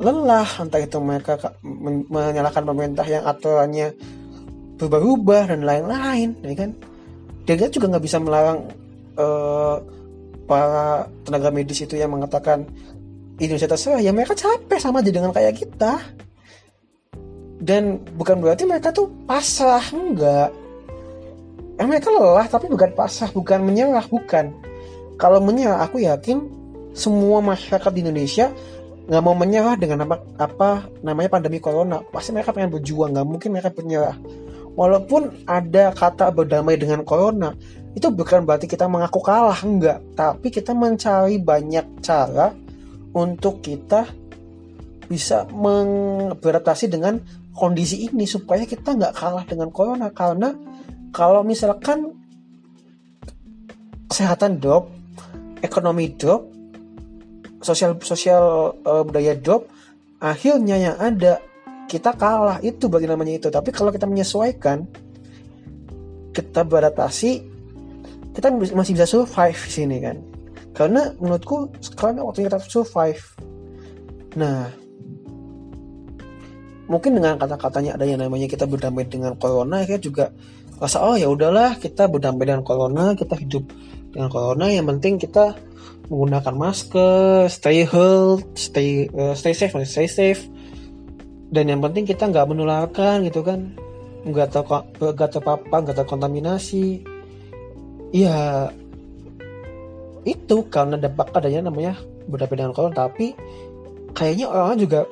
lelah 0.00 0.48
entah 0.56 0.80
itu 0.80 0.96
mereka 1.04 1.36
men 1.60 2.08
menyalahkan 2.08 2.64
pemerintah 2.64 3.04
yang 3.04 3.28
aturannya 3.28 3.92
berubah-ubah 4.80 5.52
dan 5.52 5.68
lain-lain 5.68 6.32
ya 6.40 6.56
kan 6.56 6.95
kita 7.54 7.70
juga 7.70 7.86
nggak 7.94 8.04
bisa 8.04 8.18
melarang 8.18 8.66
uh, 9.14 9.78
para 10.50 11.06
tenaga 11.22 11.54
medis 11.54 11.82
itu 11.82 11.94
yang 11.94 12.10
mengatakan 12.10 12.66
Indonesia 13.38 13.70
terserah. 13.70 14.02
Ya 14.02 14.10
mereka 14.10 14.34
capek 14.34 14.82
sama 14.82 15.04
aja 15.04 15.12
dengan 15.14 15.30
kayak 15.30 15.54
kita. 15.62 16.02
Dan 17.56 18.02
bukan 18.18 18.42
berarti 18.42 18.66
mereka 18.66 18.90
tuh 18.90 19.10
pasrah 19.24 19.82
enggak. 19.94 20.50
Eh, 21.76 21.84
mereka 21.84 22.08
lelah 22.08 22.48
tapi 22.48 22.72
bukan 22.72 22.92
pasrah 22.96 23.28
bukan 23.30 23.62
menyerah 23.64 24.04
bukan. 24.08 24.52
Kalau 25.16 25.40
menyerah 25.40 25.84
aku 25.84 26.04
yakin 26.04 26.44
semua 26.96 27.44
masyarakat 27.44 27.90
di 27.92 28.00
Indonesia 28.00 28.48
nggak 29.06 29.22
mau 29.22 29.38
menyerah 29.38 29.78
dengan 29.78 30.02
apa 30.08 30.16
apa 30.40 30.70
namanya 31.04 31.30
pandemi 31.30 31.60
corona. 31.60 32.00
Pasti 32.10 32.32
mereka 32.32 32.56
pengen 32.56 32.74
berjuang 32.74 33.12
nggak 33.12 33.26
mungkin 33.28 33.48
mereka 33.52 33.70
menyerah 33.76 34.16
walaupun 34.76 35.48
ada 35.48 35.90
kata 35.96 36.30
berdamai 36.30 36.76
dengan 36.76 37.02
corona 37.02 37.56
itu 37.96 38.12
bukan 38.12 38.44
berarti 38.44 38.68
kita 38.68 38.84
mengaku 38.92 39.24
kalah 39.24 39.56
enggak. 39.64 40.04
Tapi 40.12 40.52
kita 40.52 40.76
mencari 40.76 41.40
banyak 41.40 42.04
cara 42.04 42.52
untuk 43.16 43.64
kita 43.64 44.04
bisa 45.08 45.48
beradaptasi 46.36 46.92
dengan 46.92 47.16
kondisi 47.56 48.04
ini 48.04 48.28
supaya 48.28 48.68
kita 48.68 48.92
nggak 48.92 49.16
kalah 49.16 49.48
dengan 49.48 49.72
corona. 49.72 50.12
Karena 50.12 50.52
kalau 51.08 51.40
misalkan 51.40 52.12
kesehatan 54.12 54.60
drop, 54.60 54.92
ekonomi 55.64 56.12
drop, 56.12 56.52
sosial 57.64 57.96
sosial 58.04 58.76
uh, 58.84 59.08
budaya 59.08 59.32
drop, 59.40 59.72
akhirnya 60.20 60.76
yang 60.76 60.96
ada 61.00 61.40
kita 61.86 62.14
kalah 62.18 62.58
itu 62.62 62.90
bagi 62.90 63.06
namanya 63.06 63.38
itu. 63.38 63.48
Tapi 63.48 63.70
kalau 63.70 63.94
kita 63.94 64.04
menyesuaikan, 64.04 64.86
kita 66.34 66.66
beradaptasi, 66.66 67.30
kita 68.34 68.52
masih 68.52 68.92
bisa 68.98 69.06
survive 69.06 69.56
di 69.56 69.72
sini 69.72 69.96
kan. 70.02 70.16
Karena 70.76 71.14
menurutku 71.16 71.72
sekarang 71.80 72.20
waktunya 72.26 72.52
kita 72.52 72.60
survive. 72.60 73.22
Nah, 74.36 74.68
mungkin 76.86 77.18
dengan 77.18 77.40
kata-katanya 77.40 77.98
ada 77.98 78.04
yang 78.06 78.20
namanya 78.22 78.46
kita 78.46 78.68
berdamai 78.68 79.06
dengan 79.06 79.34
corona 79.34 79.82
ya 79.82 79.98
juga 79.98 80.30
rasa 80.78 81.02
oh 81.02 81.16
ya 81.18 81.26
udahlah 81.26 81.80
kita 81.82 82.06
berdamai 82.06 82.46
dengan 82.46 82.62
corona 82.62 83.16
kita 83.18 83.34
hidup 83.34 83.64
dengan 84.14 84.28
corona 84.30 84.70
yang 84.70 84.86
penting 84.86 85.18
kita 85.18 85.58
menggunakan 86.06 86.54
masker 86.54 87.50
stay 87.50 87.82
health 87.82 88.46
stay 88.54 89.10
uh, 89.10 89.34
stay 89.34 89.50
safe 89.50 89.74
stay 89.82 90.06
safe 90.06 90.46
dan 91.50 91.70
yang 91.70 91.80
penting 91.82 92.06
kita 92.06 92.26
nggak 92.26 92.48
menularkan 92.50 93.26
gitu 93.26 93.46
kan. 93.46 93.74
Nggak 94.26 94.50
ter 94.50 94.62
nggak 94.66 95.30
terpapar 95.38 95.78
nggak 95.86 95.98
terkontaminasi 96.02 97.06
ya 98.10 98.70
itu 100.26 100.66
karena 100.66 100.98
dampak 100.98 101.30
adanya 101.30 101.70
namanya 101.70 101.94
berdamai 102.26 102.58
dengan 102.58 102.74
corona. 102.74 103.06
Tapi 103.06 103.26
kayaknya 104.10 104.46
orang 104.50 104.78
juga 104.80 105.06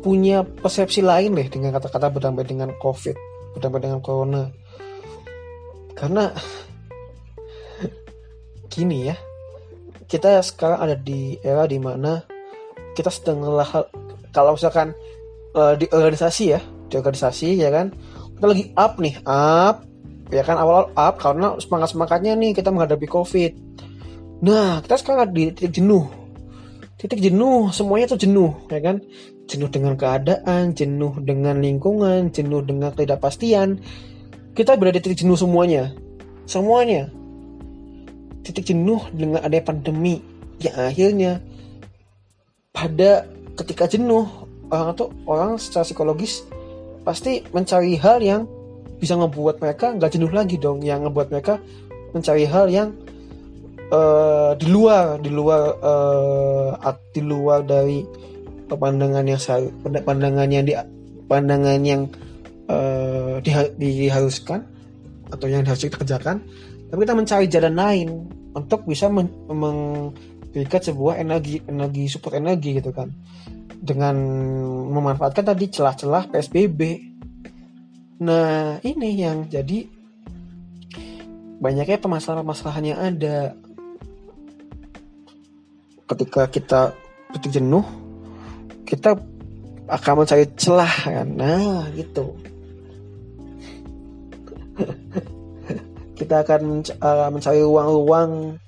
punya 0.00 0.44
persepsi 0.44 1.00
lain 1.00 1.32
deh 1.32 1.48
dengan 1.48 1.76
kata-kata 1.76 2.12
berdamai 2.12 2.44
dengan 2.44 2.72
COVID, 2.76 3.16
berdamai 3.56 3.80
dengan 3.80 4.00
Corona. 4.04 4.52
Karena 5.96 6.28
gini 8.72 9.08
ya, 9.08 9.16
kita 10.04 10.44
sekarang 10.44 10.80
ada 10.80 10.96
di 10.96 11.40
era 11.40 11.64
di 11.64 11.80
mana 11.80 12.20
kita 12.92 13.08
sedang 13.08 13.42
lelah 13.42 13.88
kalau 14.30 14.54
misalkan 14.54 14.94
uh, 15.54 15.74
di 15.78 15.86
organisasi 15.88 16.44
ya, 16.50 16.60
di 16.90 16.94
organisasi 16.98 17.48
ya 17.56 17.70
kan, 17.70 17.94
kita 18.36 18.46
lagi 18.46 18.64
up 18.76 18.98
nih, 19.00 19.14
up 19.24 19.86
ya 20.34 20.42
kan 20.42 20.56
awal 20.58 20.90
up 20.96 21.14
karena 21.20 21.54
semangat 21.60 21.94
semangatnya 21.94 22.32
nih 22.34 22.56
kita 22.56 22.74
menghadapi 22.74 23.06
COVID. 23.06 23.52
Nah 24.44 24.82
kita 24.82 24.98
sekarang 24.98 25.30
di 25.30 25.54
titik 25.54 25.78
jenuh, 25.80 26.10
titik 26.98 27.20
jenuh 27.22 27.70
semuanya 27.70 28.10
tuh 28.10 28.20
jenuh 28.20 28.52
ya 28.66 28.80
kan 28.80 28.98
jenuh 29.44 29.68
dengan 29.68 29.94
keadaan, 29.94 30.72
jenuh 30.72 31.20
dengan 31.20 31.60
lingkungan, 31.60 32.32
jenuh 32.32 32.64
dengan 32.64 32.90
ketidakpastian. 32.96 33.78
Kita 34.54 34.78
berada 34.78 34.98
di 34.98 35.02
titik 35.04 35.26
jenuh 35.26 35.38
semuanya. 35.38 35.92
Semuanya. 36.48 37.10
Titik 38.44 38.72
jenuh 38.72 39.00
dengan 39.12 39.40
adanya 39.44 39.64
pandemi. 39.64 40.20
Ya 40.62 40.88
akhirnya 40.88 41.42
pada 42.70 43.26
ketika 43.58 43.90
jenuh 43.90 44.26
orang 44.74 44.98
tuh 44.98 45.08
orang 45.30 45.56
secara 45.56 45.86
psikologis 45.86 46.42
pasti 47.06 47.44
mencari 47.54 47.94
hal 48.00 48.18
yang 48.18 48.42
bisa 48.98 49.14
ngebuat 49.14 49.62
mereka 49.62 49.94
nggak 49.94 50.10
jenuh 50.10 50.32
lagi 50.34 50.56
dong. 50.58 50.82
Yang 50.82 51.08
ngebuat 51.08 51.28
mereka 51.30 51.54
mencari 52.14 52.44
hal 52.46 52.66
yang 52.70 52.88
uh, 53.90 54.52
di 54.58 54.66
luar 54.70 55.18
di 55.22 55.30
luar 55.30 55.62
uh, 55.82 56.94
di 57.14 57.22
luar 57.22 57.62
dari 57.66 58.02
pandangan 58.70 59.22
yang 59.22 59.40
pandangan 60.02 60.48
yang 60.50 60.64
di 60.64 60.74
pandangan 61.28 61.80
yang 61.84 62.02
uh, 62.68 63.38
diharuskan 63.78 64.66
atau 65.30 65.46
yang 65.50 65.66
harus 65.66 65.82
kita 65.84 65.98
kerjakan 66.00 66.42
tapi 66.88 67.00
kita 67.02 67.14
mencari 67.16 67.46
jalan 67.50 67.74
lain 67.74 68.08
untuk 68.54 68.86
bisa 68.86 69.10
men 69.10 69.26
memberikan 69.50 70.80
sebuah 70.80 71.18
energi 71.18 71.58
energi 71.66 72.06
support 72.06 72.38
energi 72.38 72.78
gitu 72.78 72.94
kan 72.94 73.10
dengan 73.84 74.16
memanfaatkan 74.88 75.44
tadi 75.44 75.68
celah-celah 75.68 76.32
PSBB 76.32 77.12
nah 78.24 78.80
ini 78.80 79.20
yang 79.20 79.44
jadi 79.52 79.84
banyaknya 81.64 81.96
permasalahan-permasalahan 81.96 82.92
ada. 82.92 83.56
Ketika 86.04 86.44
kita 86.52 86.80
betul 87.32 87.50
jenuh 87.56 87.86
kita 88.84 89.16
akan 89.88 90.12
mencari 90.20 90.44
celah 90.60 90.94
kan? 91.08 91.28
Nah 91.32 91.88
gitu. 91.96 92.36
Kita 96.14 96.46
akan 96.46 96.84
uh, 97.00 97.26
mencari 97.32 97.58
ruang-ruang 97.58 98.60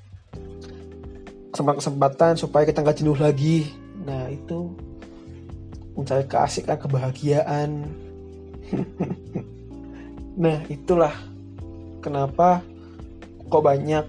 kesempatan-kesempatan 1.54 2.34
supaya 2.40 2.64
kita 2.66 2.82
nggak 2.82 2.98
jenuh 2.98 3.14
lagi. 3.14 3.70
Nah 4.02 4.26
itu 4.32 4.72
mencari 5.96 6.24
keasikan 6.28 6.76
kebahagiaan. 6.78 7.70
Nah 10.36 10.60
itulah 10.68 11.16
kenapa 12.04 12.60
kok 13.48 13.64
banyak 13.64 14.04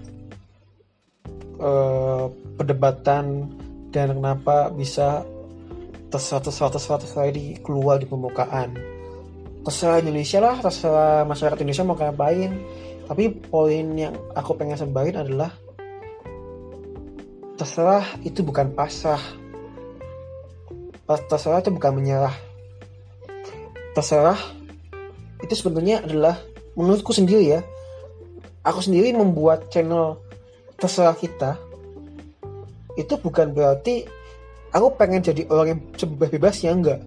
uh, 1.56 2.28
perdebatan 2.60 3.48
dan 3.88 4.12
kenapa 4.12 4.68
bisa 4.68 5.24
terserah 6.12 6.44
terserah 6.44 6.72
terserah 6.76 7.00
terserah 7.00 7.32
di 7.32 7.56
keluar 7.64 7.96
di 7.96 8.04
permukaan 8.04 8.76
terserah 9.64 10.00
Indonesia 10.00 10.40
lah 10.40 10.56
terserah 10.60 11.24
masyarakat 11.28 11.58
Indonesia 11.60 11.84
mau 11.88 11.96
ngapain. 11.96 12.52
Tapi 13.08 13.24
poin 13.48 13.86
yang 13.96 14.12
aku 14.36 14.52
pengen 14.52 14.76
sebarin 14.76 15.16
adalah 15.16 15.48
terserah 17.56 18.04
itu 18.20 18.44
bukan 18.44 18.68
pasrah 18.76 19.20
terserah 21.16 21.64
itu 21.64 21.72
bukan 21.72 21.92
menyerah. 21.96 22.36
Terserah 23.96 24.36
itu 25.40 25.54
sebenarnya 25.56 26.04
adalah 26.04 26.36
menurutku 26.76 27.14
sendiri 27.14 27.58
ya 27.58 27.60
aku 28.68 28.84
sendiri 28.84 29.16
membuat 29.16 29.72
channel 29.72 30.20
terserah 30.76 31.16
kita 31.16 31.56
itu 33.00 33.14
bukan 33.16 33.54
berarti 33.54 34.04
aku 34.74 34.92
pengen 34.98 35.24
jadi 35.24 35.48
orang 35.48 35.66
yang 35.72 35.80
sebebas 35.94 36.28
bebas 36.34 36.56
ya 36.60 36.74
enggak. 36.74 37.00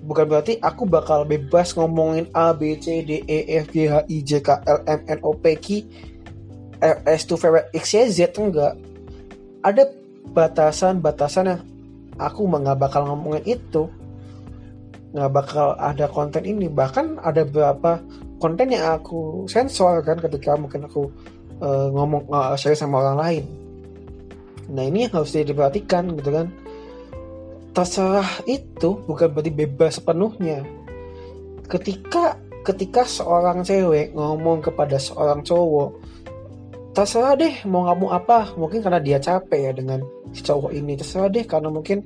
Bukan 0.00 0.24
berarti 0.32 0.56
aku 0.64 0.88
bakal 0.88 1.28
bebas 1.28 1.76
ngomongin 1.76 2.30
A 2.32 2.56
B 2.56 2.78
C 2.80 3.04
D 3.04 3.20
E 3.28 3.60
F 3.60 3.68
G 3.68 3.84
H 3.84 4.08
I 4.08 4.18
J 4.24 4.30
K 4.40 4.48
L 4.64 4.80
M 4.88 5.00
N 5.04 5.18
O 5.20 5.36
P 5.36 5.44
Q 5.60 5.66
R 6.80 6.96
S 7.04 7.28
2 7.28 7.36
V 7.36 7.44
X 7.76 7.84
Y 7.92 8.08
Z 8.08 8.32
enggak. 8.40 8.80
Ada 9.60 9.92
batasan-batasan 10.32 11.52
yang 11.52 11.60
aku 12.20 12.44
nggak 12.44 12.76
bakal 12.76 13.08
ngomongin 13.08 13.44
itu. 13.48 13.88
Nggak 15.16 15.30
bakal 15.32 15.66
ada 15.80 16.06
konten 16.06 16.44
ini. 16.44 16.68
Bahkan 16.68 17.24
ada 17.24 17.42
beberapa 17.48 17.98
konten 18.36 18.72
yang 18.72 19.00
aku 19.00 19.44
sensor 19.48 20.04
kan 20.04 20.20
ketika 20.20 20.56
mungkin 20.56 20.86
aku 20.88 21.08
uh, 21.60 21.88
ngomong 21.92 22.28
uh, 22.32 22.56
share 22.56 22.76
sama 22.76 23.00
orang 23.04 23.18
lain. 23.18 23.44
Nah 24.70 24.86
ini 24.86 25.06
yang 25.06 25.12
harus 25.18 25.34
diperhatikan 25.34 26.14
gitu 26.16 26.30
kan. 26.30 26.48
Terserah 27.70 28.42
itu 28.50 28.98
bukan 29.06 29.30
berarti 29.30 29.52
bebas 29.52 29.98
sepenuhnya. 29.98 30.66
Ketika 31.70 32.34
ketika 32.66 33.06
seorang 33.06 33.62
cewek 33.62 34.12
ngomong 34.12 34.60
kepada 34.60 35.00
seorang 35.00 35.40
cowok 35.46 35.99
terserah 36.90 37.34
deh 37.38 37.54
mau 37.66 37.86
ngomong 37.86 38.10
apa. 38.10 38.54
Mungkin 38.54 38.80
karena 38.82 39.00
dia 39.02 39.18
capek 39.18 39.70
ya 39.70 39.72
dengan 39.72 40.00
si 40.34 40.42
cowok 40.42 40.70
ini. 40.74 40.98
Terserah 40.98 41.30
deh 41.30 41.44
karena 41.46 41.68
mungkin 41.70 42.04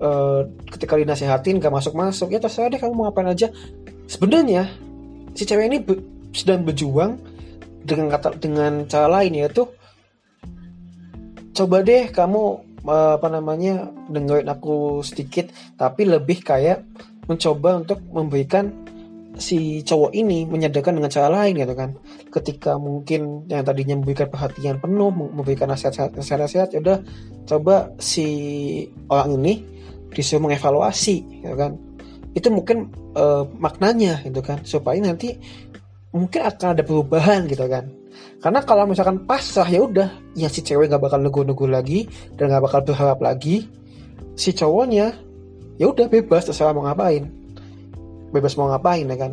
uh, 0.00 0.44
ketika 0.72 0.96
dinasehatin 0.96 1.58
gak 1.60 1.72
masuk 1.72 1.96
masuk 1.96 2.28
ya 2.32 2.40
terserah 2.40 2.68
deh 2.72 2.80
kamu 2.80 2.92
mau 2.92 3.04
ngapain 3.08 3.28
aja. 3.28 3.48
Sebenarnya 4.06 4.68
si 5.34 5.44
cewek 5.44 5.66
ini 5.68 5.78
be 5.82 5.94
sedang 6.36 6.68
berjuang 6.68 7.16
dengan 7.86 8.12
kata 8.12 8.36
dengan 8.36 8.84
cara 8.84 9.08
lain 9.08 9.32
yaitu 9.40 9.64
coba 11.56 11.80
deh 11.80 12.12
kamu 12.12 12.60
uh, 12.84 13.16
apa 13.16 13.28
namanya 13.32 13.88
dengerin 14.12 14.52
aku 14.52 15.00
sedikit 15.00 15.48
tapi 15.80 16.04
lebih 16.04 16.44
kayak 16.44 16.84
mencoba 17.26 17.82
untuk 17.82 17.98
memberikan 18.12 18.85
si 19.36 19.84
cowok 19.84 20.16
ini 20.16 20.48
menyadarkan 20.48 20.96
dengan 20.96 21.12
cara 21.12 21.28
lain 21.28 21.60
gitu 21.60 21.74
kan. 21.76 21.90
Ketika 22.32 22.80
mungkin 22.80 23.44
yang 23.48 23.62
tadinya 23.62 23.94
memberikan 23.96 24.28
perhatian 24.32 24.80
penuh 24.80 25.12
memberikan 25.12 25.68
nasihat-nasihat 25.70 26.68
ya 26.72 26.78
udah 26.80 26.98
coba 27.44 27.92
si 28.00 28.26
orang 29.12 29.40
ini 29.40 29.54
disuruh 30.12 30.48
mengevaluasi 30.48 31.44
gitu 31.44 31.56
kan. 31.56 31.76
Itu 32.32 32.48
mungkin 32.52 32.92
uh, 33.16 33.44
maknanya 33.60 34.24
gitu 34.24 34.40
kan. 34.40 34.64
Supaya 34.64 34.98
nanti 35.00 35.36
mungkin 36.16 36.40
akan 36.48 36.76
ada 36.76 36.82
perubahan 36.82 37.44
gitu 37.48 37.68
kan. 37.68 37.92
Karena 38.40 38.64
kalau 38.64 38.88
misalkan 38.88 39.24
pasrah 39.28 39.68
ya 39.68 39.84
udah 39.84 40.08
ya 40.32 40.48
si 40.48 40.64
cewek 40.64 40.88
nggak 40.88 41.02
bakal 41.02 41.20
nego-nego 41.20 41.68
lagi 41.68 42.08
dan 42.36 42.48
nggak 42.52 42.64
bakal 42.64 42.80
berharap 42.84 43.20
lagi 43.20 43.68
si 44.36 44.52
cowoknya 44.52 45.16
ya 45.80 45.86
udah 45.88 46.06
bebas 46.08 46.48
terserah 46.48 46.72
mau 46.76 46.84
ngapain 46.84 47.28
bebas 48.30 48.58
mau 48.58 48.70
ngapain 48.70 49.06
ya 49.06 49.16
kan 49.18 49.32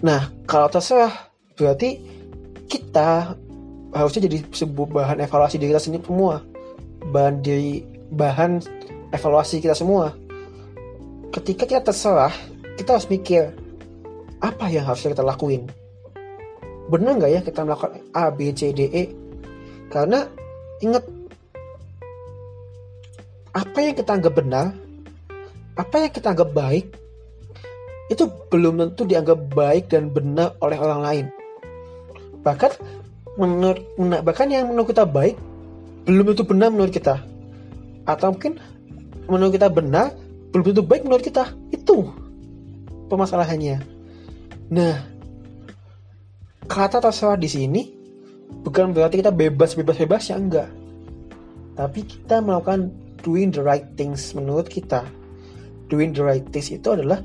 nah 0.00 0.32
kalau 0.48 0.68
terserah 0.72 1.12
berarti 1.56 2.00
kita 2.70 3.36
harusnya 3.90 4.30
jadi 4.30 4.38
sebuah 4.54 4.88
bahan 4.88 5.18
evaluasi 5.24 5.58
diri 5.58 5.74
kita 5.74 5.82
sendiri 5.82 6.04
semua 6.06 6.40
bahan 7.08 7.40
diri 7.40 7.82
bahan 8.12 8.60
evaluasi 9.14 9.62
kita 9.62 9.74
semua. 9.74 10.12
Ketika 11.30 11.64
kita 11.66 11.82
terserah, 11.82 12.34
kita 12.76 12.98
harus 12.98 13.08
mikir 13.08 13.54
apa 14.42 14.66
yang 14.68 14.84
harus 14.84 15.06
kita 15.06 15.22
lakuin. 15.22 15.70
Benar 16.90 17.22
nggak 17.22 17.30
ya 17.30 17.40
kita 17.40 17.62
melakukan 17.62 18.02
A, 18.14 18.34
B, 18.34 18.50
C, 18.50 18.74
D, 18.74 18.90
E? 18.90 19.04
Karena 19.90 20.26
ingat 20.82 21.06
apa 23.50 23.78
yang 23.78 23.94
kita 23.94 24.10
anggap 24.14 24.34
benar, 24.34 24.74
apa 25.78 25.94
yang 26.02 26.10
kita 26.10 26.34
anggap 26.34 26.50
baik, 26.50 26.86
itu 28.10 28.26
belum 28.50 28.82
tentu 28.82 29.06
dianggap 29.06 29.38
baik 29.54 29.88
dan 29.88 30.10
benar 30.10 30.58
oleh 30.58 30.76
orang 30.76 31.00
lain. 31.00 31.26
Bahkan 32.42 32.70
menurut 33.38 33.80
bahkan 34.26 34.50
yang 34.50 34.68
menurut 34.68 34.90
kita 34.90 35.06
baik 35.06 35.38
belum 36.04 36.34
tentu 36.34 36.42
benar 36.44 36.74
menurut 36.74 36.90
kita. 36.90 37.22
Atau 38.04 38.34
mungkin 38.34 38.58
menurut 39.30 39.54
kita 39.54 39.70
benar 39.70 40.10
belum 40.50 40.64
tentu 40.66 40.82
baik 40.82 41.06
menurut 41.06 41.22
kita 41.22 41.54
itu 41.70 42.10
permasalahannya 43.06 43.78
nah 44.70 45.06
kata 46.66 46.98
terserah 46.98 47.38
di 47.38 47.46
sini 47.46 47.82
bukan 48.66 48.90
berarti 48.90 49.22
kita 49.22 49.30
bebas 49.30 49.78
bebas 49.78 49.96
bebas 49.98 50.22
ya 50.30 50.38
enggak 50.38 50.70
tapi 51.78 52.02
kita 52.02 52.42
melakukan 52.42 52.90
doing 53.22 53.54
the 53.54 53.62
right 53.62 53.86
things 53.94 54.34
menurut 54.34 54.66
kita 54.66 55.06
doing 55.86 56.10
the 56.10 56.22
right 56.22 56.46
things 56.50 56.70
itu 56.70 56.90
adalah 56.90 57.22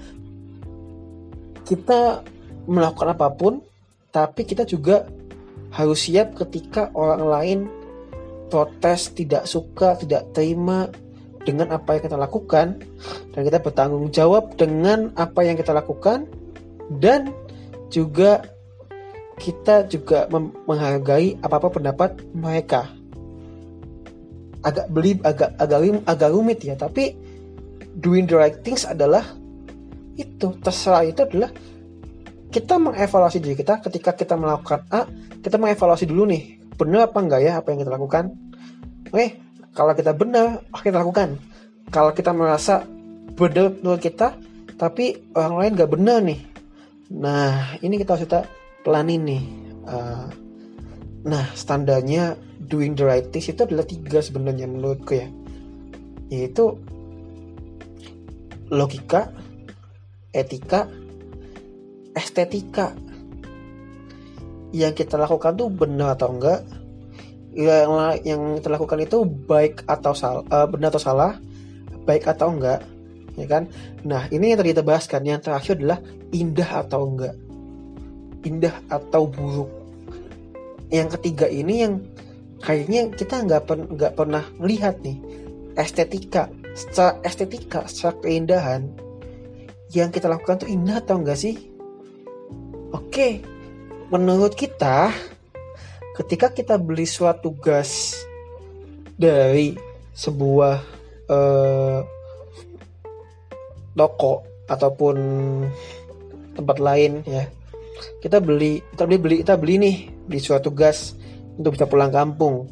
kita 1.66 2.22
melakukan 2.70 3.14
apa 3.18 3.28
pun 3.34 3.60
tapi 4.14 4.48
kita 4.48 4.64
juga 4.64 5.06
harus 5.76 6.08
siap 6.08 6.38
ketika 6.40 6.94
orang 6.96 7.24
lain 7.26 7.60
protes 8.48 9.12
tidak 9.12 9.44
suka 9.50 10.00
tidak 10.00 10.32
terima 10.32 10.88
dengan 11.46 11.76
apa 11.78 11.98
yang 12.00 12.04
kita 12.10 12.18
lakukan 12.18 12.68
dan 13.36 13.42
kita 13.46 13.60
bertanggung 13.62 14.10
jawab 14.10 14.58
dengan 14.58 15.14
apa 15.14 15.46
yang 15.46 15.60
kita 15.60 15.76
lakukan 15.76 16.26
dan 16.98 17.30
juga 17.94 18.42
kita 19.36 19.86
juga 19.92 20.26
menghargai 20.66 21.38
apa-apa 21.44 21.70
pendapat 21.70 22.24
mereka. 22.32 22.88
Agak 24.66 24.90
beli 24.90 25.20
agak 25.22 25.54
agak 25.62 25.80
agak 26.10 26.30
rumit 26.34 26.60
ya, 26.66 26.74
tapi 26.74 27.14
doing 28.00 28.26
the 28.26 28.34
right 28.34 28.58
things 28.66 28.88
adalah 28.88 29.22
itu 30.16 30.48
terserah 30.64 31.04
itu 31.04 31.24
adalah 31.24 31.52
kita 32.52 32.80
mengevaluasi 32.80 33.44
diri 33.44 33.56
kita 33.60 33.84
ketika 33.84 34.16
kita 34.16 34.40
melakukan 34.40 34.88
A, 34.88 35.04
kita 35.44 35.60
mengevaluasi 35.60 36.08
dulu 36.08 36.24
nih, 36.32 36.64
benar 36.80 37.12
apa 37.12 37.20
enggak 37.20 37.42
ya 37.44 37.60
apa 37.60 37.68
yang 37.76 37.80
kita 37.84 37.92
lakukan. 37.92 38.26
Oke, 39.12 39.28
kalau 39.76 39.92
kita 39.92 40.16
benar, 40.16 40.64
kita 40.72 41.04
lakukan. 41.04 41.36
Kalau 41.92 42.16
kita 42.16 42.32
merasa 42.32 42.88
benar 43.36 43.76
menurut 43.76 44.00
kita, 44.00 44.40
tapi 44.80 45.32
orang 45.36 45.56
lain 45.60 45.72
gak 45.76 45.92
benar 45.92 46.20
nih. 46.24 46.40
Nah, 47.12 47.76
ini 47.84 48.00
kita 48.00 48.16
harus 48.16 48.24
kita 48.24 48.42
pelanin 48.88 49.22
nih. 49.28 49.44
Uh, 49.86 50.28
nah, 51.28 51.46
standarnya 51.54 52.40
doing 52.58 52.96
the 52.96 53.04
right 53.04 53.28
things 53.30 53.52
itu 53.52 53.68
adalah 53.68 53.84
tiga 53.84 54.24
sebenarnya 54.24 54.66
menurutku 54.66 55.14
ya. 55.14 55.28
Yaitu 56.32 56.80
logika, 58.72 59.30
etika, 60.36 60.92
estetika. 62.12 62.92
Yang 64.76 65.08
kita 65.08 65.16
lakukan 65.16 65.56
tuh 65.56 65.72
benar 65.72 66.20
atau 66.20 66.36
enggak, 66.36 66.68
yang 67.56 67.96
yang 68.28 68.42
kita 68.60 68.68
lakukan 68.76 69.00
itu 69.00 69.24
baik 69.24 69.88
atau 69.88 70.12
salah 70.12 70.44
uh, 70.52 70.68
benar 70.68 70.92
atau 70.92 71.00
salah 71.00 71.32
baik 72.04 72.28
atau 72.28 72.52
enggak 72.52 72.84
ya 73.40 73.48
kan? 73.48 73.72
Nah 74.04 74.28
ini 74.32 74.52
yang 74.52 74.60
tadi 74.60 74.76
kita 74.76 74.84
bahas 74.84 75.08
kan 75.08 75.24
yang 75.24 75.40
terakhir 75.40 75.80
adalah 75.80 76.00
indah 76.36 76.70
atau 76.84 77.02
enggak. 77.08 77.36
Indah 78.44 78.76
atau 78.92 79.32
buruk. 79.32 79.72
Yang 80.92 81.20
ketiga 81.20 81.48
ini 81.48 81.76
yang 81.88 81.94
kayaknya 82.62 83.10
kita 83.16 83.42
nggak 83.48 83.64
per, 83.64 83.78
nggak 83.88 84.14
pernah 84.20 84.44
melihat 84.60 85.00
nih 85.00 85.18
estetika. 85.80 86.52
Secara 86.76 87.24
estetika 87.24 87.88
secara 87.88 88.20
keindahan 88.20 89.05
yang 89.94 90.10
kita 90.10 90.26
lakukan 90.26 90.66
tuh 90.66 90.70
indah 90.70 91.04
atau 91.04 91.22
enggak 91.22 91.38
sih? 91.38 91.56
Oke 92.96 93.56
menurut 94.14 94.54
kita 94.54 95.10
ketika 96.16 96.54
kita 96.54 96.78
beli 96.78 97.10
suatu 97.10 97.52
gas 97.58 98.14
dari 99.18 99.74
sebuah 100.14 100.76
uh, 101.28 102.00
toko 103.98 104.46
ataupun 104.70 105.16
tempat 106.56 106.78
lain 106.80 107.26
ya 107.26 107.50
kita 108.22 108.38
beli 108.40 108.80
kita 108.94 109.04
beli 109.10 109.18
beli 109.20 109.36
kita 109.42 109.56
beli 109.58 109.76
nih 109.82 109.96
di 110.26 110.40
suatu 110.40 110.70
gas 110.72 111.18
untuk 111.56 111.80
bisa 111.80 111.88
pulang 111.88 112.12
kampung. 112.12 112.68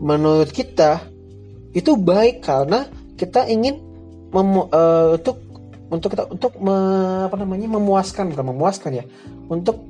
Menurut 0.00 0.48
kita 0.54 1.02
itu 1.74 1.98
baik 1.98 2.46
karena 2.46 2.86
kita 3.18 3.44
ingin 3.50 3.76
uh, 4.32 5.18
untuk 5.18 5.49
untuk 5.90 6.14
kita 6.14 6.24
untuk 6.30 6.54
me, 6.62 6.74
apa 7.26 7.34
namanya 7.34 7.66
memuaskan 7.66 8.30
bukan 8.30 8.46
memuaskan 8.54 8.90
ya 9.02 9.04
untuk 9.50 9.82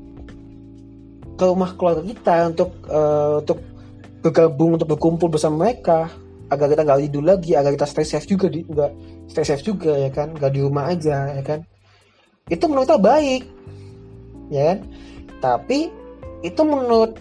ke 1.36 1.44
rumah 1.44 1.76
keluarga 1.76 2.02
kita 2.04 2.52
untuk 2.52 2.70
uh, 2.88 3.40
untuk 3.44 3.60
bergabung 4.20 4.76
untuk 4.76 4.88
berkumpul 4.96 5.28
bersama 5.32 5.68
mereka 5.68 6.08
agar 6.50 6.66
kita 6.72 6.82
nggak 6.82 7.00
tidur 7.08 7.24
lagi 7.24 7.52
agar 7.54 7.70
kita 7.72 7.86
stay 7.88 8.04
safe 8.04 8.26
juga 8.26 8.50
di 8.50 8.66
nggak 8.66 8.90
stay 9.30 9.44
safe 9.46 9.64
juga 9.64 9.96
ya 9.96 10.10
kan? 10.10 10.34
Nggak 10.34 10.52
di 10.52 10.60
rumah 10.60 10.90
aja 10.90 11.30
ya 11.32 11.42
kan? 11.44 11.64
Itu 12.50 12.66
menurut 12.66 12.90
kita 12.90 13.00
baik 13.00 13.42
ya 14.50 14.62
kan? 14.74 14.78
Tapi 15.40 15.78
itu 16.44 16.60
menurut 16.64 17.16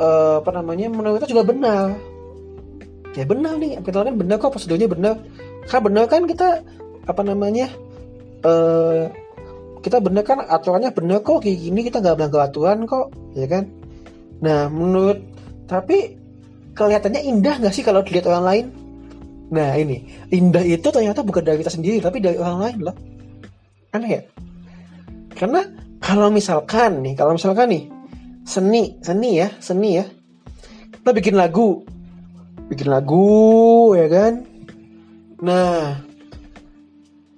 uh, 0.00 0.42
apa 0.42 0.50
namanya 0.56 0.88
menurut 0.90 1.22
kita 1.22 1.30
juga 1.30 1.44
benar. 1.46 1.94
Ya 3.14 3.26
benar 3.26 3.58
nih 3.58 3.82
kita 3.82 4.06
kan 4.06 4.14
benar 4.16 4.36
kok 4.38 4.56
prosedurnya 4.56 4.88
benar. 4.88 5.20
Karena 5.68 5.82
benar 5.86 6.04
kan 6.08 6.24
kita 6.24 6.48
apa 7.08 7.22
namanya 7.24 7.72
uh, 8.44 9.08
kita 9.80 9.96
bener 10.00 10.24
kan 10.24 10.44
aturannya 10.44 10.92
bener 10.92 11.24
kok 11.24 11.40
kayak 11.40 11.56
gini 11.56 11.80
kita 11.88 12.04
nggak 12.04 12.16
melanggar 12.20 12.48
aturan 12.48 12.84
kok 12.84 13.08
ya 13.32 13.48
kan? 13.48 13.64
Nah 14.44 14.68
menurut 14.68 15.20
tapi 15.64 16.16
kelihatannya 16.76 17.24
indah 17.24 17.60
nggak 17.60 17.72
sih 17.72 17.84
kalau 17.84 18.04
dilihat 18.04 18.28
orang 18.28 18.44
lain? 18.44 18.66
Nah 19.50 19.72
ini 19.76 20.04
indah 20.28 20.62
itu 20.62 20.84
ternyata 20.92 21.24
bukan 21.24 21.42
dari 21.42 21.64
kita 21.64 21.72
sendiri 21.72 21.98
tapi 22.04 22.20
dari 22.20 22.36
orang 22.36 22.60
lain 22.60 22.78
loh. 22.84 22.96
Aneh 23.96 24.10
ya? 24.20 24.22
Karena 25.32 25.64
kalau 26.00 26.28
misalkan 26.28 27.00
nih 27.00 27.16
kalau 27.16 27.34
misalkan 27.34 27.72
nih 27.72 27.84
seni 28.44 29.00
seni 29.00 29.40
ya 29.40 29.48
seni 29.64 29.90
ya. 29.96 30.04
Kita 31.00 31.16
bikin 31.16 31.40
lagu 31.40 31.80
bikin 32.68 32.92
lagu 32.92 33.96
ya 33.96 34.06
kan? 34.12 34.44
Nah 35.40 36.09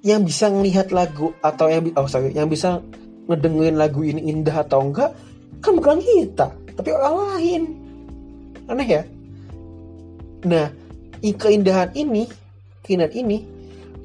yang 0.03 0.27
bisa 0.27 0.51
ngelihat 0.51 0.91
lagu 0.91 1.31
atau 1.39 1.71
yang 1.71 1.87
oh 1.95 2.11
sorry 2.11 2.35
yang 2.35 2.51
bisa 2.51 2.83
ngedengerin 3.31 3.79
lagu 3.79 4.03
ini 4.03 4.35
indah 4.35 4.67
atau 4.67 4.83
enggak 4.83 5.15
kan 5.63 5.79
bukan 5.79 6.03
kita 6.03 6.51
tapi 6.75 6.91
orang 6.91 7.39
lain. 7.39 7.63
Aneh 8.67 8.89
ya? 8.89 9.03
Nah 10.43 10.67
keindahan 11.23 11.95
ini 11.95 12.27
keindahan 12.83 13.15
ini 13.15 13.47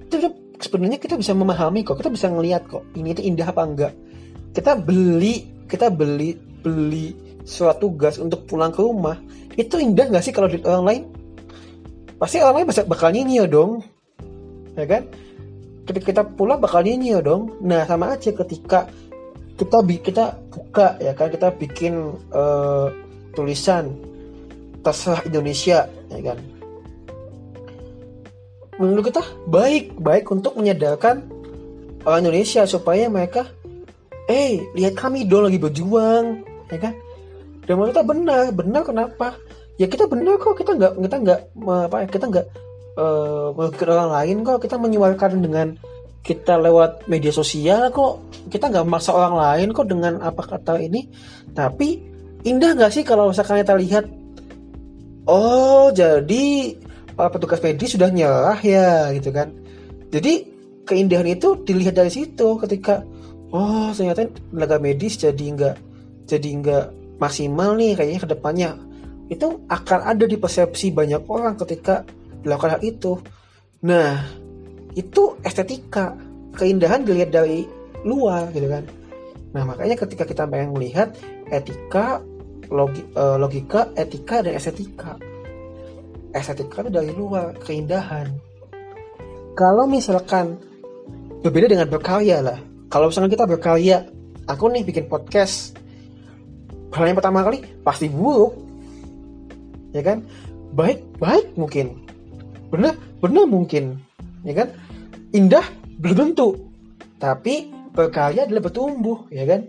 itu 0.05 0.15
sebenarnya 0.61 1.01
kita 1.01 1.17
bisa 1.17 1.33
memahami 1.33 1.81
kok 1.81 1.97
kita 1.97 2.13
bisa 2.13 2.29
ngelihat 2.29 2.69
kok 2.69 2.85
ini 2.93 3.17
itu 3.17 3.21
indah 3.25 3.49
apa 3.49 3.61
enggak. 3.65 3.93
Kita 4.53 4.77
beli 4.77 5.65
kita 5.65 5.89
beli 5.89 6.37
beli 6.37 7.41
suatu 7.41 7.89
gas 7.97 8.21
untuk 8.21 8.45
pulang 8.45 8.69
ke 8.69 8.85
rumah 8.85 9.17
itu 9.57 9.81
indah 9.81 10.13
nggak 10.13 10.21
sih 10.21 10.29
kalau 10.29 10.45
di 10.45 10.61
orang 10.61 10.85
lain? 10.85 11.03
Pasti 12.21 12.37
orang 12.37 12.61
lain 12.61 12.69
bakal 12.85 13.09
nyanyi 13.09 13.49
dong 13.49 13.81
ya 14.77 14.85
kan 14.85 15.09
kita 15.87 16.23
pulang 16.27 16.59
bakal 16.59 16.83
nyanyi 16.83 17.15
ya 17.15 17.19
dong. 17.23 17.55
Nah 17.63 17.87
sama 17.87 18.15
aja 18.15 18.31
ketika 18.35 18.91
kita 19.57 19.77
kita 20.03 20.25
buka 20.51 20.99
ya 20.99 21.15
kan? 21.15 21.31
Kita 21.31 21.53
bikin 21.55 21.93
uh, 22.35 22.91
tulisan 23.31 23.95
terserah 24.83 25.23
Indonesia 25.23 25.87
ya 26.11 26.21
kan? 26.21 26.37
Menurut 28.77 29.09
kita 29.09 29.23
baik 29.49 29.97
baik 29.97 30.29
untuk 30.29 30.53
menyadarkan 30.59 31.25
orang 32.05 32.19
Indonesia 32.27 32.67
supaya 32.69 33.09
mereka 33.09 33.49
eh 34.29 34.67
lihat 34.75 34.93
kami 34.93 35.25
dong 35.25 35.49
lagi 35.49 35.57
berjuang 35.57 36.45
ya 36.69 36.77
kan? 36.77 36.93
Dan 37.67 37.73
menurut 37.79 37.95
kita 37.95 38.05
benar 38.05 38.43
benar 38.53 38.81
kenapa? 38.85 39.27
Ya 39.77 39.85
kita 39.85 40.09
benar 40.09 40.41
kok 40.41 40.57
kita 40.57 40.73
nggak 40.73 40.93
kita 41.05 41.17
nggak 41.21 41.39
apa 41.63 41.95
ya, 42.01 42.07
kita 42.09 42.25
nggak 42.29 42.47
uh, 42.97 43.53
orang 43.53 44.11
lain 44.11 44.37
kok 44.43 44.59
kita 44.65 44.75
menyuarakan 44.81 45.39
dengan 45.39 45.67
kita 46.25 46.59
lewat 46.59 47.07
media 47.07 47.31
sosial 47.31 47.93
kok. 47.93 48.25
Kita 48.51 48.67
nggak 48.67 48.83
memaksa 48.83 49.15
orang 49.15 49.37
lain 49.37 49.67
kok 49.71 49.87
dengan 49.87 50.19
apa 50.19 50.43
kata 50.43 50.81
ini. 50.81 51.07
Tapi 51.53 51.87
indah 52.43 52.75
nggak 52.75 52.91
sih 52.91 53.03
kalau 53.07 53.31
misalkan 53.31 53.63
kita 53.63 53.77
lihat 53.77 54.05
oh 55.29 55.93
jadi 55.93 56.75
para 57.15 57.29
petugas 57.31 57.63
medis 57.63 57.95
sudah 57.95 58.11
nyerah 58.11 58.59
ya 58.59 59.13
gitu 59.15 59.31
kan. 59.31 59.53
Jadi 60.11 60.57
keindahan 60.87 61.27
itu 61.27 61.59
dilihat 61.67 61.99
dari 61.99 62.11
situ 62.11 62.55
ketika 62.59 63.03
oh 63.51 63.91
ternyata 63.91 64.27
tenaga 64.51 64.79
medis 64.79 65.19
jadi 65.19 65.45
nggak 65.55 65.75
jadi 66.27 66.49
nggak 66.63 66.85
maksimal 67.19 67.75
nih 67.75 67.95
kayaknya 67.95 68.19
ke 68.23 68.29
depannya 68.31 68.69
itu 69.27 69.59
akan 69.67 69.99
ada 70.07 70.23
di 70.23 70.39
persepsi 70.39 70.95
banyak 70.95 71.27
orang 71.27 71.59
ketika 71.59 72.07
dilakukan 72.41 72.77
hal 72.77 72.81
itu. 72.83 73.17
Nah, 73.85 74.25
itu 74.97 75.37
estetika, 75.45 76.17
keindahan 76.57 77.05
dilihat 77.05 77.29
dari 77.29 77.69
luar 78.01 78.49
gitu 78.53 78.65
kan. 78.65 78.83
Nah, 79.53 79.63
makanya 79.63 79.95
ketika 79.97 80.25
kita 80.25 80.43
pengen 80.49 80.73
melihat 80.73 81.13
etika, 81.53 82.21
logi, 82.73 83.05
uh, 83.13 83.37
logika, 83.37 83.93
etika 83.93 84.41
dan 84.41 84.57
estetika. 84.57 85.17
Estetika 86.33 86.85
itu 86.85 86.91
dari 86.91 87.11
luar, 87.13 87.55
keindahan. 87.61 88.33
Kalau 89.57 89.89
misalkan 89.89 90.57
berbeda 91.41 91.69
dengan 91.69 91.87
berkarya 91.89 92.41
lah. 92.41 92.59
Kalau 92.87 93.09
misalkan 93.09 93.33
kita 93.33 93.45
berkarya, 93.45 94.05
aku 94.49 94.69
nih 94.71 94.85
bikin 94.85 95.05
podcast. 95.09 95.75
Hal 96.93 97.03
yang 97.05 97.17
pertama 97.19 97.43
kali 97.45 97.61
pasti 97.83 98.07
buruk. 98.09 98.55
Ya 99.93 100.01
kan? 100.01 100.23
Baik, 100.73 101.03
baik 101.17 101.57
mungkin 101.57 102.06
benar 102.67 102.93
benar 103.19 103.45
mungkin 103.47 103.99
ya 104.43 104.53
kan? 104.63 104.67
Indah 105.35 105.65
belum 105.99 106.15
tentu 106.33 106.67
tapi 107.17 107.73
berkarya 107.91 108.45
adalah 108.45 108.69
bertumbuh 108.69 109.25
ya 109.33 109.43
kan? 109.49 109.65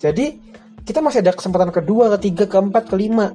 Jadi 0.00 0.38
kita 0.86 1.02
masih 1.02 1.20
ada 1.24 1.34
kesempatan 1.34 1.74
kedua 1.74 2.12
ketiga 2.18 2.46
keempat 2.46 2.88
kelima. 2.88 3.34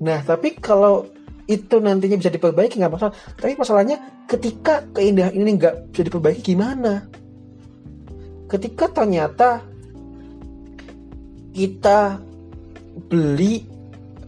Nah 0.00 0.20
tapi 0.24 0.56
kalau 0.58 1.08
itu 1.50 1.82
nantinya 1.82 2.14
bisa 2.14 2.30
diperbaiki 2.30 2.78
nggak 2.78 2.94
masalah. 2.94 3.14
Tapi 3.34 3.58
masalahnya 3.58 3.96
ketika 4.30 4.86
keindahan 4.94 5.34
ini 5.34 5.58
nggak 5.58 5.90
bisa 5.90 6.02
diperbaiki 6.06 6.54
gimana? 6.54 7.10
Ketika 8.46 8.86
ternyata 8.90 9.66
kita 11.50 12.22
beli 13.10 13.66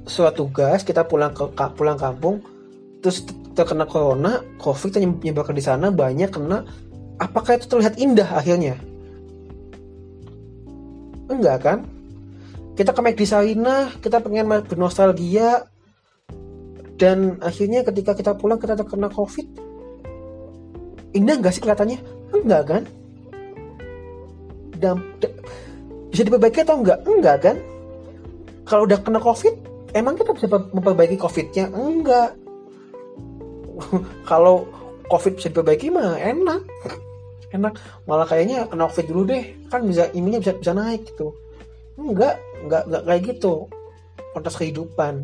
suatu 0.03 0.51
gas 0.51 0.83
kita 0.83 1.07
pulang 1.07 1.31
ke 1.31 1.47
pulang 1.79 1.95
kampung 1.95 2.43
terus 2.99 3.23
terkena 3.53 3.85
corona, 3.85 4.41
covid 4.57 4.97
yang 4.97 5.21
menyebarkan 5.21 5.57
di 5.57 5.65
sana 5.65 5.93
banyak 5.93 6.33
kena. 6.33 6.65
Apakah 7.21 7.61
itu 7.61 7.69
terlihat 7.69 8.01
indah 8.01 8.29
akhirnya? 8.35 8.81
Enggak 11.29 11.59
kan? 11.63 11.79
Kita 12.73 12.97
ke 12.97 13.01
McD 13.05 13.23
Sarina, 13.29 13.93
kita 14.01 14.25
pengen 14.25 14.49
bernostalgia, 14.65 15.69
dan 16.97 17.37
akhirnya 17.45 17.85
ketika 17.85 18.17
kita 18.17 18.33
pulang 18.35 18.57
kita 18.57 18.75
terkena 18.75 19.13
covid, 19.13 19.45
indah 21.13 21.37
nggak 21.37 21.53
sih 21.53 21.61
kelihatannya? 21.61 22.01
Enggak 22.33 22.63
kan? 22.65 22.83
Dan 24.81 24.99
bisa 26.11 26.23
diperbaiki 26.27 26.65
atau 26.65 26.81
enggak? 26.81 26.99
Enggak 27.05 27.37
kan? 27.45 27.57
Kalau 28.65 28.89
udah 28.89 28.99
kena 29.05 29.21
covid, 29.21 29.55
emang 29.93 30.17
kita 30.17 30.33
bisa 30.33 30.49
memperbaiki 30.49 31.21
covidnya? 31.21 31.69
Enggak 31.71 32.42
kalau 34.31 34.69
covid 35.13 35.37
bisa 35.37 35.53
diperbaiki 35.53 35.93
mah 35.93 36.17
enak. 36.17 36.63
Enak. 37.53 37.77
Malah 38.09 38.25
kayaknya 38.25 38.65
kena 38.65 38.89
covid 38.89 39.07
dulu 39.13 39.23
deh. 39.29 39.45
Kan 39.69 39.85
bisa 39.85 40.09
imunnya 40.17 40.41
bisa 40.41 40.57
bisa 40.57 40.73
naik 40.73 41.05
gitu. 41.05 41.37
Enggak 42.01 42.41
enggak 42.65 42.83
enggak 42.89 43.03
kayak 43.05 43.23
gitu. 43.37 43.55
Konteks 44.33 44.57
kehidupan. 44.57 45.15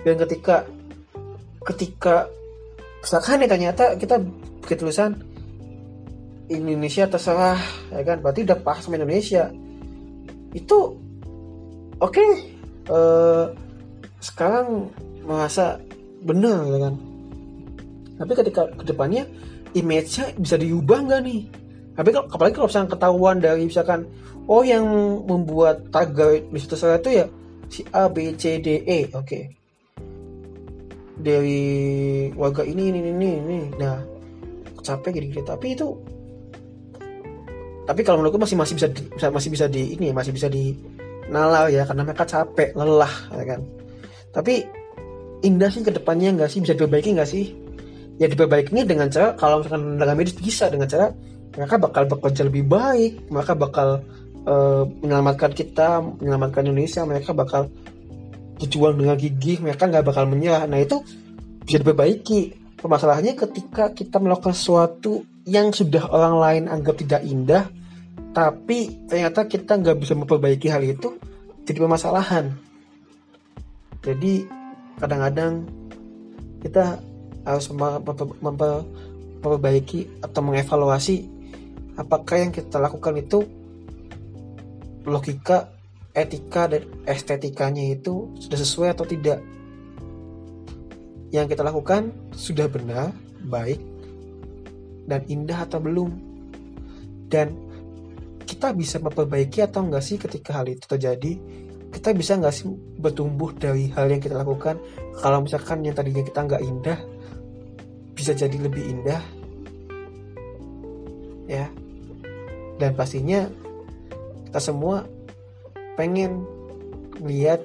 Dan 0.00 0.14
ketika 0.24 0.64
ketika 1.60 2.24
misalkan 3.04 3.44
nih 3.44 3.50
ternyata 3.52 3.84
kita 4.00 4.16
bikin 4.64 4.78
tulisan 4.80 5.12
Indonesia 6.48 7.04
terserah 7.04 7.60
ya 7.92 8.02
kan? 8.02 8.24
Berarti 8.24 8.48
udah 8.48 8.58
pas 8.64 8.80
sama 8.80 8.96
Indonesia. 8.96 9.52
Itu 10.56 10.96
oke. 12.00 12.10
Okay, 12.10 12.30
uh, 12.88 12.96
eh, 12.96 13.46
sekarang 14.20 14.88
merasa 15.24 15.80
benar 16.20 16.64
ya 16.68 16.78
kan 16.88 17.09
tapi 18.20 18.36
ketika 18.36 18.68
ke 18.76 18.84
depannya 18.84 19.24
image-nya 19.72 20.36
bisa 20.36 20.60
diubah 20.60 21.08
nggak 21.08 21.20
nih? 21.24 21.40
Tapi 21.96 22.08
kalau 22.12 22.28
apalagi 22.28 22.54
kalau 22.60 22.68
misalkan 22.68 22.90
ketahuan 22.92 23.36
dari 23.40 23.62
misalkan 23.64 24.00
oh 24.44 24.60
yang 24.60 24.84
membuat 25.24 25.88
tagar 25.88 26.36
situ 26.52 26.76
saya 26.76 27.00
itu 27.00 27.24
ya 27.24 27.26
si 27.72 27.80
A 27.96 28.12
B 28.12 28.36
C 28.36 28.60
D 28.60 28.84
E 28.84 29.08
oke. 29.16 29.24
Okay. 29.24 29.44
dari 31.20 31.60
warga 32.32 32.64
ini 32.64 32.92
ini 32.92 33.00
ini 33.08 33.30
ini. 33.40 33.58
Nah 33.80 34.04
capek 34.80 35.20
gini 35.20 35.36
tapi 35.44 35.76
itu 35.76 35.92
tapi 37.84 38.00
kalau 38.04 38.20
menurutku 38.20 38.40
masih 38.40 38.56
masih 38.56 38.74
bisa 38.80 38.88
di, 38.88 39.02
masih 39.28 39.50
bisa 39.52 39.66
di 39.68 39.82
ini 39.96 40.08
masih 40.12 40.32
bisa 40.32 40.48
di 40.48 40.76
nalar 41.28 41.68
ya 41.72 41.84
karena 41.88 42.04
mereka 42.04 42.28
capek 42.28 42.76
lelah 42.76 43.14
ya 43.32 43.44
kan. 43.48 43.60
Tapi 44.32 44.64
indah 45.40 45.72
sih 45.72 45.80
ke 45.80 45.92
depannya 45.92 46.36
nggak 46.36 46.52
sih? 46.52 46.60
Bisa 46.60 46.76
diperbaiki 46.76 47.16
nggak 47.16 47.28
sih 47.28 47.69
ya 48.20 48.28
diperbaikinya 48.28 48.84
dengan 48.84 49.08
cara 49.08 49.32
kalau 49.32 49.64
misalkan 49.64 49.96
tenaga 49.96 50.12
medis 50.12 50.36
bisa 50.36 50.68
dengan 50.68 50.86
cara 50.86 51.08
mereka 51.56 51.80
bakal 51.80 52.02
bekerja 52.06 52.42
lebih 52.44 52.68
baik 52.68 53.32
mereka 53.32 53.56
bakal 53.56 53.88
uh, 54.44 54.84
menyelamatkan 55.00 55.50
kita 55.56 56.04
menyelamatkan 56.20 56.68
Indonesia 56.68 57.02
mereka 57.08 57.32
bakal 57.32 57.72
berjuang 58.60 59.00
dengan 59.00 59.16
gigih 59.16 59.64
mereka 59.64 59.88
nggak 59.88 60.04
bakal 60.04 60.28
menyerah. 60.28 60.68
Nah 60.68 60.84
itu 60.84 61.00
bisa 61.64 61.80
diperbaiki. 61.80 62.60
Permasalahannya 62.80 63.36
ketika 63.36 63.92
kita 63.92 64.16
melakukan 64.16 64.56
sesuatu 64.56 65.24
yang 65.44 65.68
sudah 65.72 66.08
orang 66.08 66.36
lain 66.36 66.64
anggap 66.68 66.96
tidak 66.96 67.20
indah 67.24 67.68
tapi 68.30 69.04
ternyata 69.04 69.44
kita 69.44 69.76
nggak 69.80 69.96
bisa 70.00 70.16
memperbaiki 70.16 70.68
hal 70.72 70.80
itu 70.84 71.16
jadi 71.64 71.76
permasalahan. 71.76 72.56
Jadi 74.00 74.48
kadang-kadang 74.96 75.68
kita 76.64 77.04
harus 77.56 77.72
memperbaiki 77.72 80.22
atau 80.22 80.40
mengevaluasi 80.44 81.40
apakah 82.00 82.40
yang 82.40 82.52
kita 82.54 82.80
lakukan 82.80 83.20
itu 83.20 83.44
logika 85.04 85.68
etika 86.16 86.66
dan 86.66 86.82
estetikanya 87.06 87.94
itu 87.94 88.34
sudah 88.40 88.58
sesuai 88.58 88.88
atau 88.96 89.06
tidak. 89.06 89.38
Yang 91.30 91.54
kita 91.54 91.62
lakukan 91.62 92.10
sudah 92.34 92.66
benar 92.66 93.14
baik 93.46 93.78
dan 95.06 95.22
indah 95.30 95.62
atau 95.62 95.78
belum. 95.78 96.10
Dan 97.30 97.54
kita 98.42 98.74
bisa 98.74 98.98
memperbaiki 98.98 99.62
atau 99.62 99.86
enggak 99.86 100.02
sih 100.02 100.18
ketika 100.18 100.58
hal 100.58 100.66
itu 100.66 100.82
terjadi? 100.82 101.38
Kita 101.90 102.14
bisa 102.14 102.38
nggak 102.38 102.54
sih 102.54 102.70
bertumbuh 102.98 103.54
dari 103.54 103.90
hal 103.94 104.10
yang 104.10 104.18
kita 104.18 104.34
lakukan? 104.34 104.82
Kalau 105.22 105.42
misalkan 105.42 105.86
yang 105.86 105.94
tadinya 105.94 106.26
kita 106.26 106.42
nggak 106.42 106.62
indah 106.62 106.98
bisa 108.20 108.36
jadi 108.36 108.52
lebih 108.60 108.84
indah 108.84 109.24
ya. 111.48 111.72
Dan 112.76 112.92
pastinya 112.92 113.48
kita 114.44 114.60
semua 114.60 115.08
pengen 115.96 116.44
lihat 117.24 117.64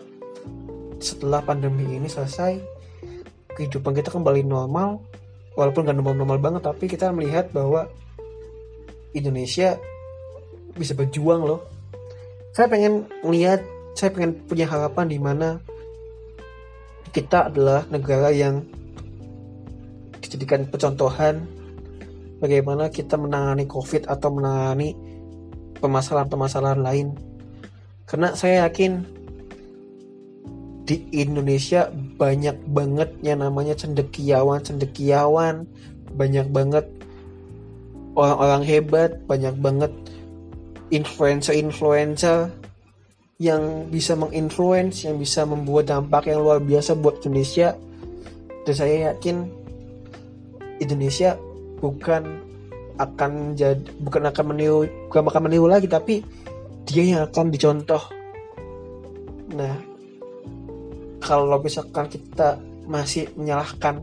setelah 1.03 1.43
pandemi 1.43 1.83
ini 1.83 2.07
selesai 2.07 2.55
kehidupan 3.55 3.91
kita 3.95 4.11
kembali 4.11 4.47
normal 4.47 5.03
walaupun 5.59 5.87
gak 5.87 5.95
normal-normal 5.95 6.39
banget 6.39 6.61
tapi 6.63 6.87
kita 6.87 7.11
melihat 7.11 7.51
bahwa 7.51 7.91
Indonesia 9.11 9.75
bisa 10.75 10.95
berjuang 10.95 11.43
loh. 11.43 11.63
Saya 12.55 12.71
pengen 12.71 13.07
lihat 13.27 13.63
saya 13.95 14.11
pengen 14.11 14.39
punya 14.47 14.67
harapan 14.67 15.07
di 15.07 15.19
mana 15.19 15.59
kita 17.15 17.47
adalah 17.47 17.87
negara 17.87 18.27
yang 18.31 18.63
dijadikan 20.35 20.67
percontohan 20.67 21.47
bagaimana 22.43 22.91
kita 22.91 23.15
menangani 23.15 23.63
COVID 23.71 24.11
atau 24.11 24.29
menangani 24.35 24.91
permasalahan-permasalahan 25.79 26.81
lain. 26.83 27.07
Karena 28.03 28.35
saya 28.35 28.67
yakin 28.67 29.01
di 30.85 31.07
Indonesia 31.15 31.89
banyak 31.95 32.67
banget 32.69 33.09
yang 33.23 33.41
namanya 33.41 33.73
cendekiawan-cendekiawan, 33.73 35.65
banyak 36.13 36.47
banget 36.51 36.85
orang-orang 38.13 38.63
hebat, 38.67 39.11
banyak 39.25 39.55
banget 39.57 39.91
influencer-influencer 40.93 42.53
yang 43.41 43.89
bisa 43.91 44.13
menginfluence, 44.15 45.03
yang 45.03 45.17
bisa 45.17 45.43
membuat 45.43 45.91
dampak 45.91 46.29
yang 46.29 46.43
luar 46.45 46.61
biasa 46.61 46.93
buat 46.95 47.19
Indonesia. 47.25 47.73
Dan 48.63 48.73
saya 48.73 48.95
yakin 49.11 49.64
Indonesia 50.79 51.39
bukan 51.79 52.23
akan 52.95 53.59
jadi 53.59 53.83
bukan 53.99 54.23
akan 54.31 54.45
meniru 54.55 54.87
bukan 55.11 55.27
akan 55.27 55.43
meniru 55.51 55.67
lagi 55.67 55.87
tapi 55.91 56.23
dia 56.87 57.03
yang 57.03 57.21
akan 57.27 57.51
dicontoh. 57.51 58.03
Nah 59.55 59.75
kalau 61.19 61.57
misalkan 61.59 62.07
kita 62.07 62.59
masih 62.85 63.27
menyalahkan 63.33 63.99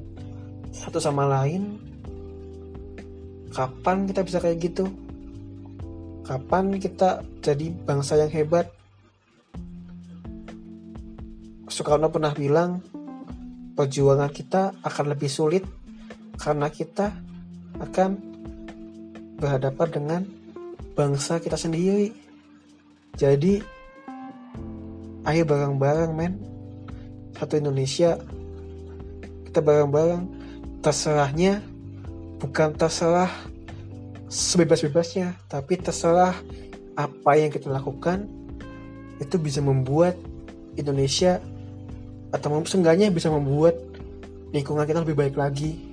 satu 0.75 0.99
sama 0.99 1.29
lain 1.29 1.79
kapan 3.53 4.09
kita 4.09 4.21
bisa 4.25 4.39
kayak 4.41 4.59
gitu? 4.61 4.89
Kapan 6.23 6.79
kita 6.81 7.21
jadi 7.45 7.69
bangsa 7.85 8.17
yang 8.17 8.33
hebat? 8.33 8.71
Soekarno 11.69 12.13
pernah 12.13 12.37
bilang 12.37 12.85
perjuangan 13.73 14.29
kita 14.29 14.77
akan 14.85 15.05
lebih 15.17 15.29
sulit 15.33 15.65
karena 16.43 16.67
kita 16.67 17.15
akan 17.79 18.19
berhadapan 19.39 19.89
dengan 19.95 20.23
bangsa 20.99 21.39
kita 21.39 21.55
sendiri. 21.55 22.11
Jadi, 23.15 23.63
ayo 25.23 25.43
bareng-bareng 25.47 26.11
men. 26.11 26.35
Satu 27.39 27.63
Indonesia, 27.63 28.19
kita 29.47 29.63
bareng-bareng. 29.63 30.43
Terserahnya 30.83 31.63
bukan 32.43 32.75
terserah 32.75 33.31
sebebas-bebasnya, 34.27 35.39
tapi 35.47 35.79
terserah 35.79 36.35
apa 36.99 37.39
yang 37.39 37.55
kita 37.55 37.71
lakukan 37.71 38.27
itu 39.23 39.39
bisa 39.39 39.63
membuat 39.63 40.19
Indonesia 40.75 41.39
atau 42.35 42.59
seenggaknya 42.67 43.15
bisa 43.15 43.31
membuat 43.31 43.79
lingkungan 44.51 44.83
kita 44.83 45.07
lebih 45.07 45.15
baik 45.15 45.37
lagi 45.39 45.92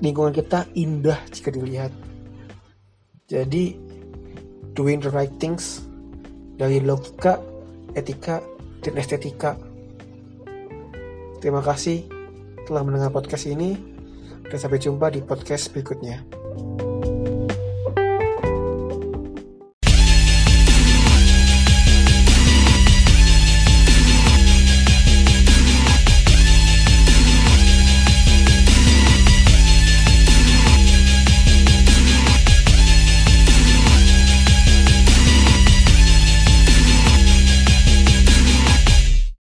lingkungan 0.00 0.32
kita 0.34 0.68
indah 0.76 1.18
jika 1.32 1.48
dilihat. 1.52 1.92
Jadi 3.26 3.74
doing 4.76 5.02
the 5.02 5.10
right 5.10 5.32
things 5.40 5.82
dari 6.56 6.78
logika, 6.80 7.40
etika, 7.96 8.44
dan 8.84 8.94
estetika. 9.00 9.56
Terima 11.40 11.60
kasih 11.60 12.06
telah 12.64 12.82
mendengar 12.82 13.12
podcast 13.12 13.46
ini 13.48 13.76
dan 14.46 14.58
sampai 14.58 14.78
jumpa 14.78 15.10
di 15.10 15.20
podcast 15.22 15.74
berikutnya. 15.74 16.22